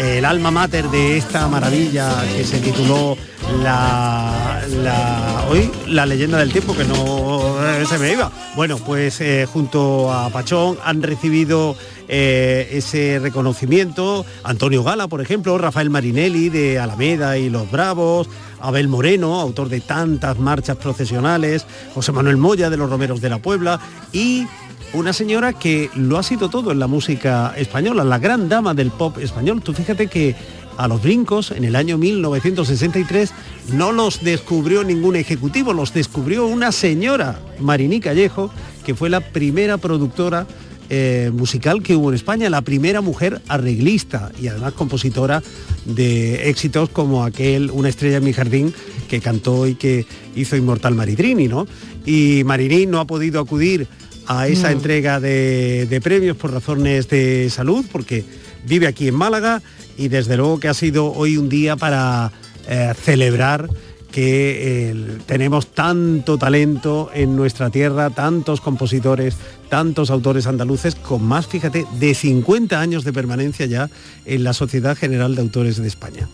[0.00, 3.16] el alma mater de esta maravilla que se tituló
[3.62, 8.30] la, la- hoy la leyenda del tiempo que no eh, se me iba.
[8.56, 11.76] Bueno, pues eh, junto a Pachón han recibido
[12.08, 14.24] eh, ese reconocimiento.
[14.42, 18.28] Antonio Gala, por ejemplo, Rafael Marinelli de Alameda y Los Bravos,
[18.60, 23.38] Abel Moreno, autor de tantas marchas procesionales, José Manuel Moya de los Romeros de la
[23.38, 23.78] Puebla.
[24.12, 24.46] Y
[24.94, 28.90] una señora que lo ha sido todo en la música española, la gran dama del
[28.90, 29.60] pop español.
[29.62, 30.34] Tú fíjate que
[30.76, 33.32] a los brincos en el año 1963
[33.72, 38.50] no los descubrió ningún ejecutivo, los descubrió una señora, Marini Callejo,
[38.84, 40.46] que fue la primera productora
[40.90, 45.42] eh, musical que hubo en España, la primera mujer arreglista y además compositora
[45.86, 48.74] de éxitos como aquel Una estrella en mi jardín
[49.08, 51.66] que cantó y que hizo inmortal Maritrini, ¿no?
[52.04, 53.88] Y Marini no ha podido acudir
[54.26, 54.72] a esa Mm.
[54.72, 58.24] entrega de, de premios por razones de salud, porque
[58.66, 59.62] vive aquí en Málaga
[59.96, 62.32] y desde luego que ha sido hoy un día para
[62.68, 63.68] eh, celebrar
[64.10, 69.34] que eh, tenemos tanto talento en nuestra tierra, tantos compositores,
[69.68, 73.90] tantos autores andaluces, con más, fíjate, de 50 años de permanencia ya
[74.24, 76.28] en la Sociedad General de Autores de España.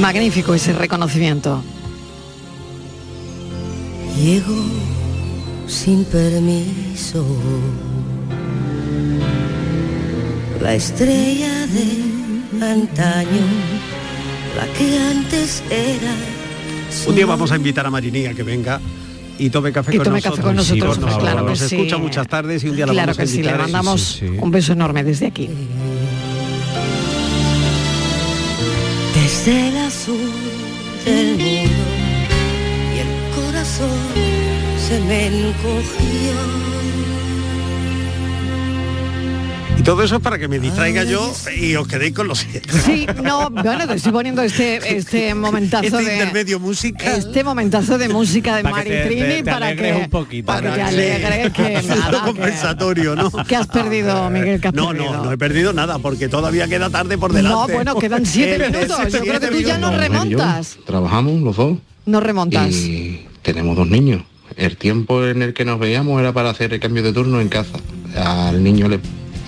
[0.00, 1.62] Magnífico ese reconocimiento.
[4.20, 4.54] Llego
[5.68, 7.24] sin permiso.
[10.60, 13.46] La estrella de antaño,
[14.56, 16.14] la que antes era.
[17.06, 18.80] Un día vamos a invitar a Marini a que venga
[19.38, 20.36] y tome café, Que con, tome nosotros.
[20.38, 21.20] café con nosotros, Sí, por favor.
[21.22, 21.76] claro que Nos sí.
[21.76, 24.50] escucha muchas tardes y un día la Claro vamos a que sí, le mandamos un
[24.50, 25.48] beso enorme desde aquí.
[29.26, 30.30] Desde el azul
[31.04, 31.84] del mundo
[32.94, 33.98] y el corazón
[34.86, 36.75] se me encogió.
[39.86, 42.40] Todo eso es para que me distraiga yo y os quedéis con los
[42.84, 47.16] Sí, no, bueno, te estoy poniendo este, este momentazo Este de intermedio música.
[47.16, 50.82] Este momentazo de música de Para te- te para que un poquito, para que te
[50.82, 53.30] alegres que nada, que- compensatorio, ¿no?
[53.30, 55.12] que has perdido, Miguel, que has No, perdido.
[55.14, 57.56] no, no he perdido nada porque todavía queda tarde por delante.
[57.56, 59.12] No, bueno, quedan siete minutos.
[59.12, 60.78] Yo creo que tú ya no siete remontas.
[60.84, 62.74] Trabajamos los dos No remontas.
[62.74, 64.22] y tenemos dos niños.
[64.56, 67.48] El tiempo en el que nos veíamos era para hacer el cambio de turno en
[67.48, 67.78] casa.
[68.16, 68.98] Al niño le,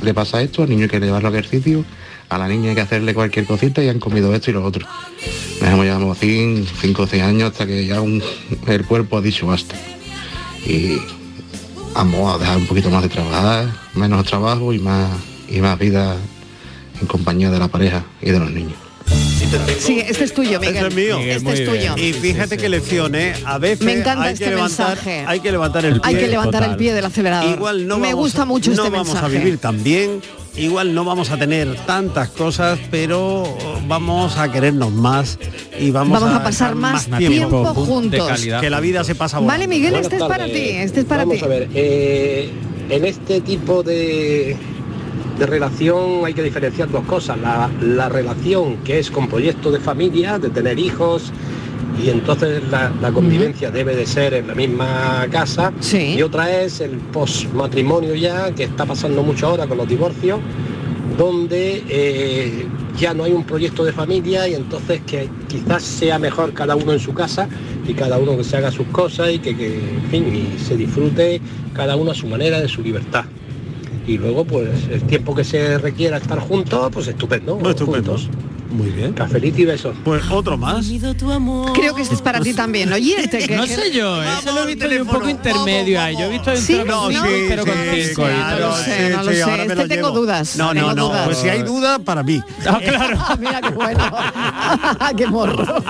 [0.03, 1.85] le pasa esto, al niño hay que llevarlo al ejercicio,
[2.29, 4.87] a la niña hay que hacerle cualquier cosita y han comido esto y lo otro.
[5.61, 8.23] Nos llevado 5 o 6 años hasta que ya un-
[8.67, 9.75] el cuerpo ha dicho basta.
[10.67, 10.99] Y
[11.95, 15.11] vamos a dejar un poquito más de trabajar, menos trabajo y más,
[15.49, 16.17] y más vida
[17.01, 18.88] en compañía de la pareja y de los niños.
[19.79, 20.77] Sí, este es tuyo, Miguel.
[20.77, 21.19] Este es mío.
[21.19, 21.97] Este es tuyo.
[21.97, 23.33] Y fíjate qué lección, ¿eh?
[23.47, 25.25] A veces Me encanta hay este que levantar, mensaje.
[25.27, 26.01] hay que levantar el pie.
[26.05, 27.51] Hay que levantar el pie del acelerador.
[27.57, 30.21] Igual no Me vamos gusta a- mucho no este vamos a vivir tan bien,
[30.57, 33.57] igual no vamos a tener tantas cosas, pero
[33.87, 35.39] vamos a querernos más
[35.81, 38.31] y vamos, Vamos a pasar estar más tiempo juntos.
[38.61, 39.53] Que la vida se pasa volando.
[39.55, 41.45] Vale, Miguel, Buenas este es para ti, este es para Vamos ti.
[41.45, 42.51] a ver, eh,
[42.91, 44.57] en este tipo de,
[45.39, 47.39] de relación hay que diferenciar dos cosas.
[47.39, 51.33] La, la relación que es con proyecto de familia, de tener hijos,
[52.03, 55.73] y entonces la, la convivencia debe de ser en la misma casa.
[56.17, 60.39] Y otra es el postmatrimonio ya, que está pasando mucho ahora con los divorcios,
[61.17, 62.67] donde eh,
[62.97, 66.93] ya no hay un proyecto de familia y entonces que quizás sea mejor cada uno
[66.93, 67.49] en su casa
[67.87, 70.77] y cada uno que se haga sus cosas y que, que, en fin, y se
[70.77, 71.41] disfrute
[71.75, 73.25] cada uno a su manera de su libertad.
[74.09, 77.59] Y luego, pues, el tiempo que se requiera estar juntos, pues estupendo.
[77.59, 78.29] juntos.
[78.71, 79.13] Muy bien.
[79.15, 79.97] Cafelito y besos.
[80.05, 80.87] Pues otro más.
[81.75, 82.93] Creo que este es para ti también.
[82.93, 86.15] Oye, este que No sé yo, eso lo he visto un poco intermedio ahí.
[86.19, 88.27] Yo he visto Sí, no, cinco, pero con sí, cinco.
[88.27, 89.43] sí, y no lo sé, no lo sé.
[89.43, 90.21] ahora me Este lo tengo llevo.
[90.21, 91.09] dudas, No, no, no.
[91.09, 91.25] dudas.
[91.25, 92.41] Pues si hay duda, para mí.
[92.63, 93.19] claro.
[93.39, 94.05] Mira qué bueno.
[95.17, 95.83] qué morro.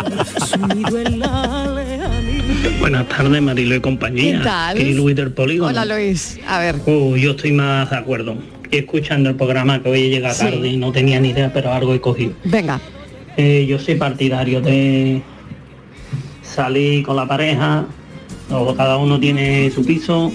[2.81, 4.39] Buenas tardes, Marilo y compañía.
[4.39, 4.81] ¿Qué tal?
[4.81, 5.71] Y Luis del Polígono.
[5.71, 6.39] Hola Luis.
[6.47, 6.77] A ver.
[6.87, 8.37] Uh, yo estoy más de acuerdo.
[8.71, 10.45] Escuchando el programa que hoy llega Sí.
[10.45, 12.33] tarde y no tenía ni idea, pero algo he cogido.
[12.45, 12.81] Venga.
[13.37, 15.23] Eh, yo soy partidario de
[16.43, 17.87] salir con la pareja,
[18.51, 20.33] o cada uno tiene su piso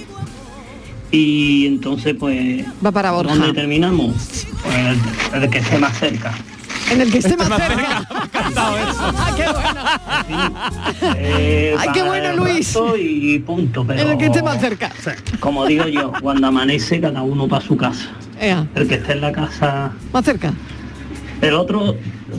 [1.12, 3.36] y entonces pues Va para Borja.
[3.36, 4.46] ¿dónde terminamos?
[4.64, 6.34] Pues el que esté más cerca.
[6.94, 8.08] En el que esté más cerca.
[8.56, 11.16] Ah, qué bueno.
[11.18, 12.78] Eh, Ay, qué para bueno, el Luis.
[13.00, 14.92] Y punto, pero En el que esté más cerca.
[15.40, 18.10] como digo yo, cuando amanece cada uno para su casa.
[18.40, 20.54] Ea, El que esté en la casa, más cerca.
[21.42, 21.96] el otro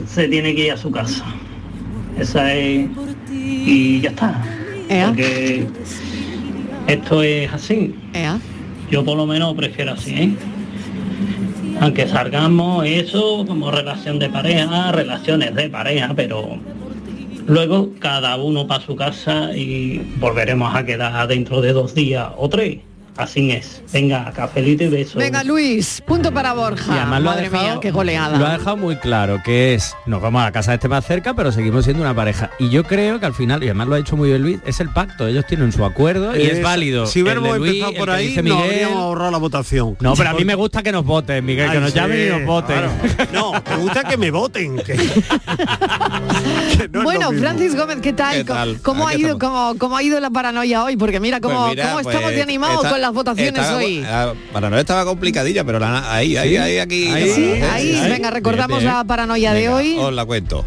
[0.07, 1.23] se tiene que ir a su casa.
[2.19, 2.87] Esa es
[3.31, 4.41] y ya está.
[4.89, 5.07] Ea.
[5.07, 5.67] Porque
[6.87, 7.95] esto es así.
[8.13, 8.37] Ea.
[8.91, 10.31] Yo por lo menos prefiero así, ¿eh?
[11.81, 16.57] Aunque salgamos eso como relación de pareja, relaciones de pareja, pero
[17.47, 22.49] luego cada uno para su casa y volveremos a quedar dentro de dos días o
[22.49, 22.79] tres.
[23.17, 23.81] Así es.
[23.93, 25.15] Venga, cafelito y besos.
[25.15, 26.93] Venga, Luis, punto para Borja.
[26.93, 28.37] Y además lo ha Madre dejado- mía, qué goleada.
[28.37, 31.05] Lo ha dejado muy claro, que es, nos vamos a la casa de este más
[31.05, 32.51] cerca, pero seguimos siendo una pareja.
[32.59, 34.81] Y yo creo que al final, y además lo ha hecho muy bien Luis, es
[34.81, 35.27] el pacto.
[35.27, 37.05] Ellos tienen su acuerdo y es, Es- válido.
[37.05, 38.69] Si hubiéramos Luis, empezado por que ahí, dice no Miguel.
[38.71, 39.97] habríamos ahorrado la votación.
[40.01, 42.29] No, pero a mí me gusta que nos voten, Miguel, que nos sí, llamen y
[42.29, 42.75] nos voten.
[42.77, 42.91] claro.
[43.31, 44.75] No, me gusta que me voten.
[44.77, 44.93] que-
[46.77, 47.31] que no es bueno.
[47.31, 48.35] Francis Gómez, ¿qué tal?
[48.37, 48.77] ¿Qué tal?
[48.81, 50.97] ¿Cómo, ha ido, cómo, cómo ha ido la paranoia hoy?
[50.97, 53.77] Porque mira cómo, Pues mira, cómo pues, estamos de animados esta- con las votaciones estaba-
[53.77, 53.99] hoy.
[54.01, 56.57] la paranoia estaba complicadilla, pero la- ahí, ahí, ¿Sí?
[56.57, 57.07] ahí, aquí.
[57.07, 59.95] Ahí, Sí, ahí, venga, recordamos la paranoia de Venga, hoy.
[59.99, 60.65] Os la cuento.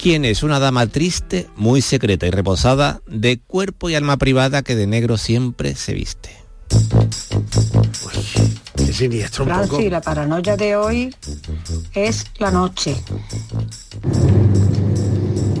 [0.00, 4.76] ¿Quién es una dama triste, muy secreta y reposada, de cuerpo y alma privada que
[4.76, 6.30] de negro siempre se viste?
[8.76, 9.66] Qué siniestro un poco.
[9.68, 11.14] Francis, la paranoia de hoy
[11.94, 12.94] es la noche.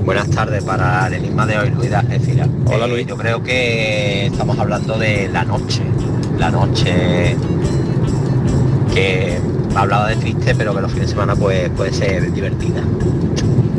[0.06, 2.48] Buenas tardes para el enigma de hoy, Luis Algeciras.
[2.66, 3.08] Hola Luis.
[3.08, 5.82] Yo creo que estamos hablando de la noche.
[6.38, 7.36] La noche
[8.94, 9.36] que
[9.74, 12.82] hablaba de triste, pero que los fines de semana pues, puede ser divertida.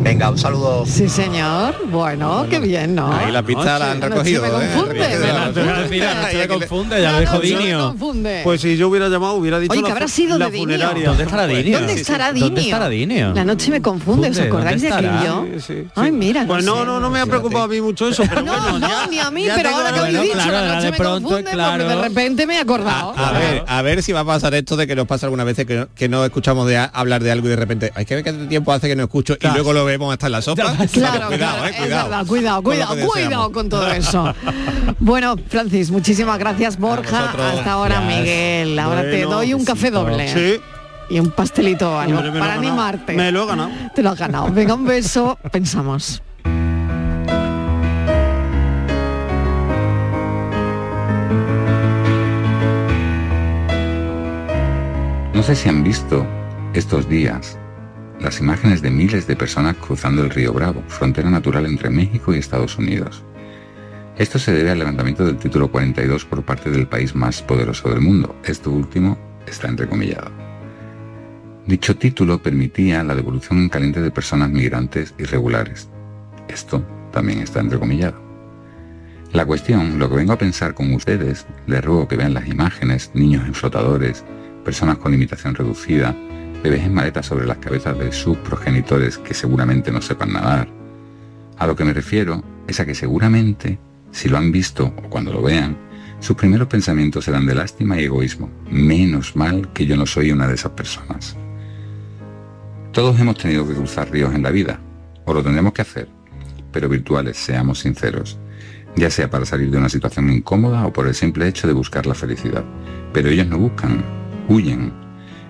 [0.07, 0.85] Venga, un saludo.
[0.85, 1.75] Sí, señor.
[1.91, 3.13] Bueno, qué bien, ¿no?
[3.13, 4.41] Ahí la pista la han recogido.
[4.41, 4.51] me ¿eh?
[4.51, 5.99] confunde, Ríete de me confunde.
[5.99, 7.87] No se confunde, ya lo dijo Dinio.
[7.89, 8.41] confunde.
[8.45, 10.77] Pues si yo hubiera llamado, hubiera dicho Oye, la, que habrá sido la de Dinio.
[10.77, 11.09] funeraria.
[11.09, 11.77] ¿Dónde estará Dinio?
[11.79, 12.47] ¿Dónde estará Dinio?
[12.47, 13.33] ¿Dónde estará Dinio?
[13.33, 15.45] La noche me confunde, ¿os acordáis de aquello?
[15.57, 18.23] Sí, sí, Ay, mira, Pues no, no, no me ha preocupado a mí mucho eso,
[18.23, 20.97] No, bueno, no, ni a mí, pero ahora que habéis dicho, la noche de me
[20.97, 23.13] confunde, de repente me he acordado.
[23.17, 25.65] A ver, a ver si va a pasar esto de que nos pasa algunas veces
[25.65, 28.31] que no, que no escuchamos hablar de algo y de repente hay que ver qué
[28.31, 30.63] tiempo hace que no escucho y luego lo vemos hasta en la sopa.
[30.91, 32.09] Claro, cuidado, claro, eh, es cuidado.
[32.09, 34.33] verdad, cuidado, Con cuidado, que cuidado con todo eso.
[34.99, 37.29] Bueno, Francis, muchísimas gracias, Borja.
[37.29, 38.19] Hasta ahora, Gracias.
[38.19, 38.79] Miguel.
[38.79, 40.27] Ahora te doy un café doble.
[40.33, 40.59] Sí.
[41.09, 43.13] Y un pastelito algo me para animarte.
[43.13, 43.69] Me lo he ganado.
[43.95, 44.51] Te lo has ganado.
[44.51, 45.37] Venga, un beso.
[45.51, 46.21] Pensamos.
[55.33, 56.25] No sé si han visto
[56.73, 57.57] estos días
[58.19, 62.37] las imágenes de miles de personas cruzando el río Bravo, frontera natural entre México y
[62.37, 63.23] Estados Unidos.
[64.17, 68.01] Esto se debe al levantamiento del título 42 por parte del país más poderoso del
[68.01, 68.35] mundo.
[68.43, 70.31] Esto último está entrecomillado.
[71.67, 75.89] Dicho título permitía la devolución en caliente de personas migrantes irregulares.
[76.47, 78.19] Esto también está entrecomillado.
[79.33, 83.11] La cuestión, lo que vengo a pensar con ustedes, les ruego que vean las imágenes,
[83.13, 84.23] niños en flotadores,
[84.63, 86.15] personas con limitación reducida,
[86.63, 90.67] bebés en maletas sobre las cabezas de sus progenitores que seguramente no sepan nadar.
[91.57, 93.79] A lo que me refiero es a que seguramente,
[94.11, 95.77] si lo han visto o cuando lo vean,
[96.19, 98.49] sus primeros pensamientos serán de lástima y egoísmo.
[98.69, 101.35] Menos mal que yo no soy una de esas personas.
[102.91, 104.79] Todos hemos tenido que cruzar ríos en la vida,
[105.25, 106.07] o lo tendremos que hacer,
[106.71, 108.39] pero virtuales, seamos sinceros,
[108.95, 112.07] ya sea para salir de una situación incómoda o por el simple hecho de buscar
[112.07, 112.65] la felicidad.
[113.13, 114.03] Pero ellos no buscan,
[114.49, 114.91] huyen,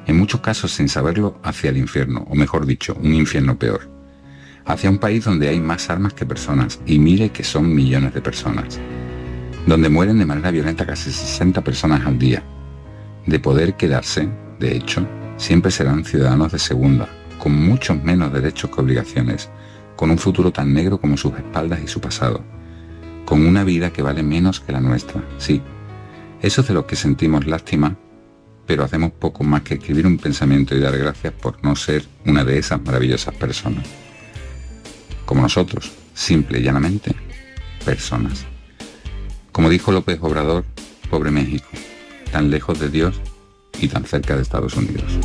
[0.07, 3.89] en muchos casos sin saberlo, hacia el infierno, o mejor dicho, un infierno peor.
[4.65, 8.21] Hacia un país donde hay más armas que personas, y mire que son millones de
[8.21, 8.79] personas.
[9.65, 12.41] Donde mueren de manera violenta casi 60 personas al día.
[13.25, 14.29] De poder quedarse,
[14.59, 15.05] de hecho,
[15.35, 19.49] siempre serán ciudadanos de segunda, con muchos menos derechos que obligaciones,
[19.97, 22.45] con un futuro tan negro como sus espaldas y su pasado,
[23.25, 25.61] con una vida que vale menos que la nuestra, sí.
[26.41, 27.97] Eso es de lo que sentimos lástima
[28.67, 32.43] pero hacemos poco más que escribir un pensamiento y dar gracias por no ser una
[32.43, 33.87] de esas maravillosas personas.
[35.25, 37.15] Como nosotros, simple y llanamente,
[37.85, 38.45] personas.
[39.53, 40.65] Como dijo López Obrador,
[41.09, 41.69] pobre México,
[42.31, 43.19] tan lejos de Dios
[43.79, 45.17] y tan cerca de Estados Unidos.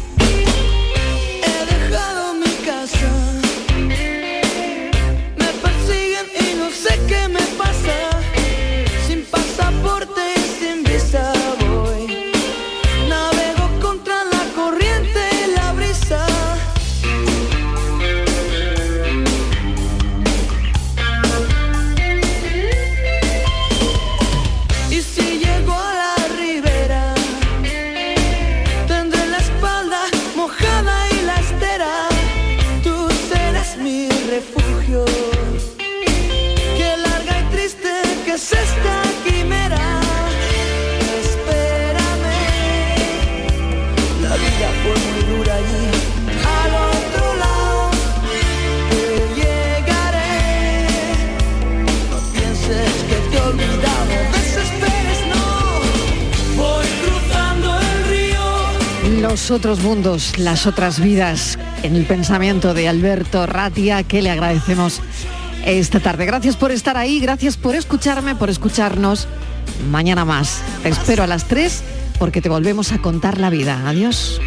[59.62, 65.00] Otros mundos, las otras vidas, en el pensamiento de Alberto Ratia, que le agradecemos
[65.64, 66.26] esta tarde.
[66.26, 69.28] Gracias por estar ahí, gracias por escucharme, por escucharnos.
[69.88, 70.62] Mañana más.
[70.82, 71.80] Te espero a las 3
[72.18, 73.88] porque te volvemos a contar la vida.
[73.88, 74.41] Adiós.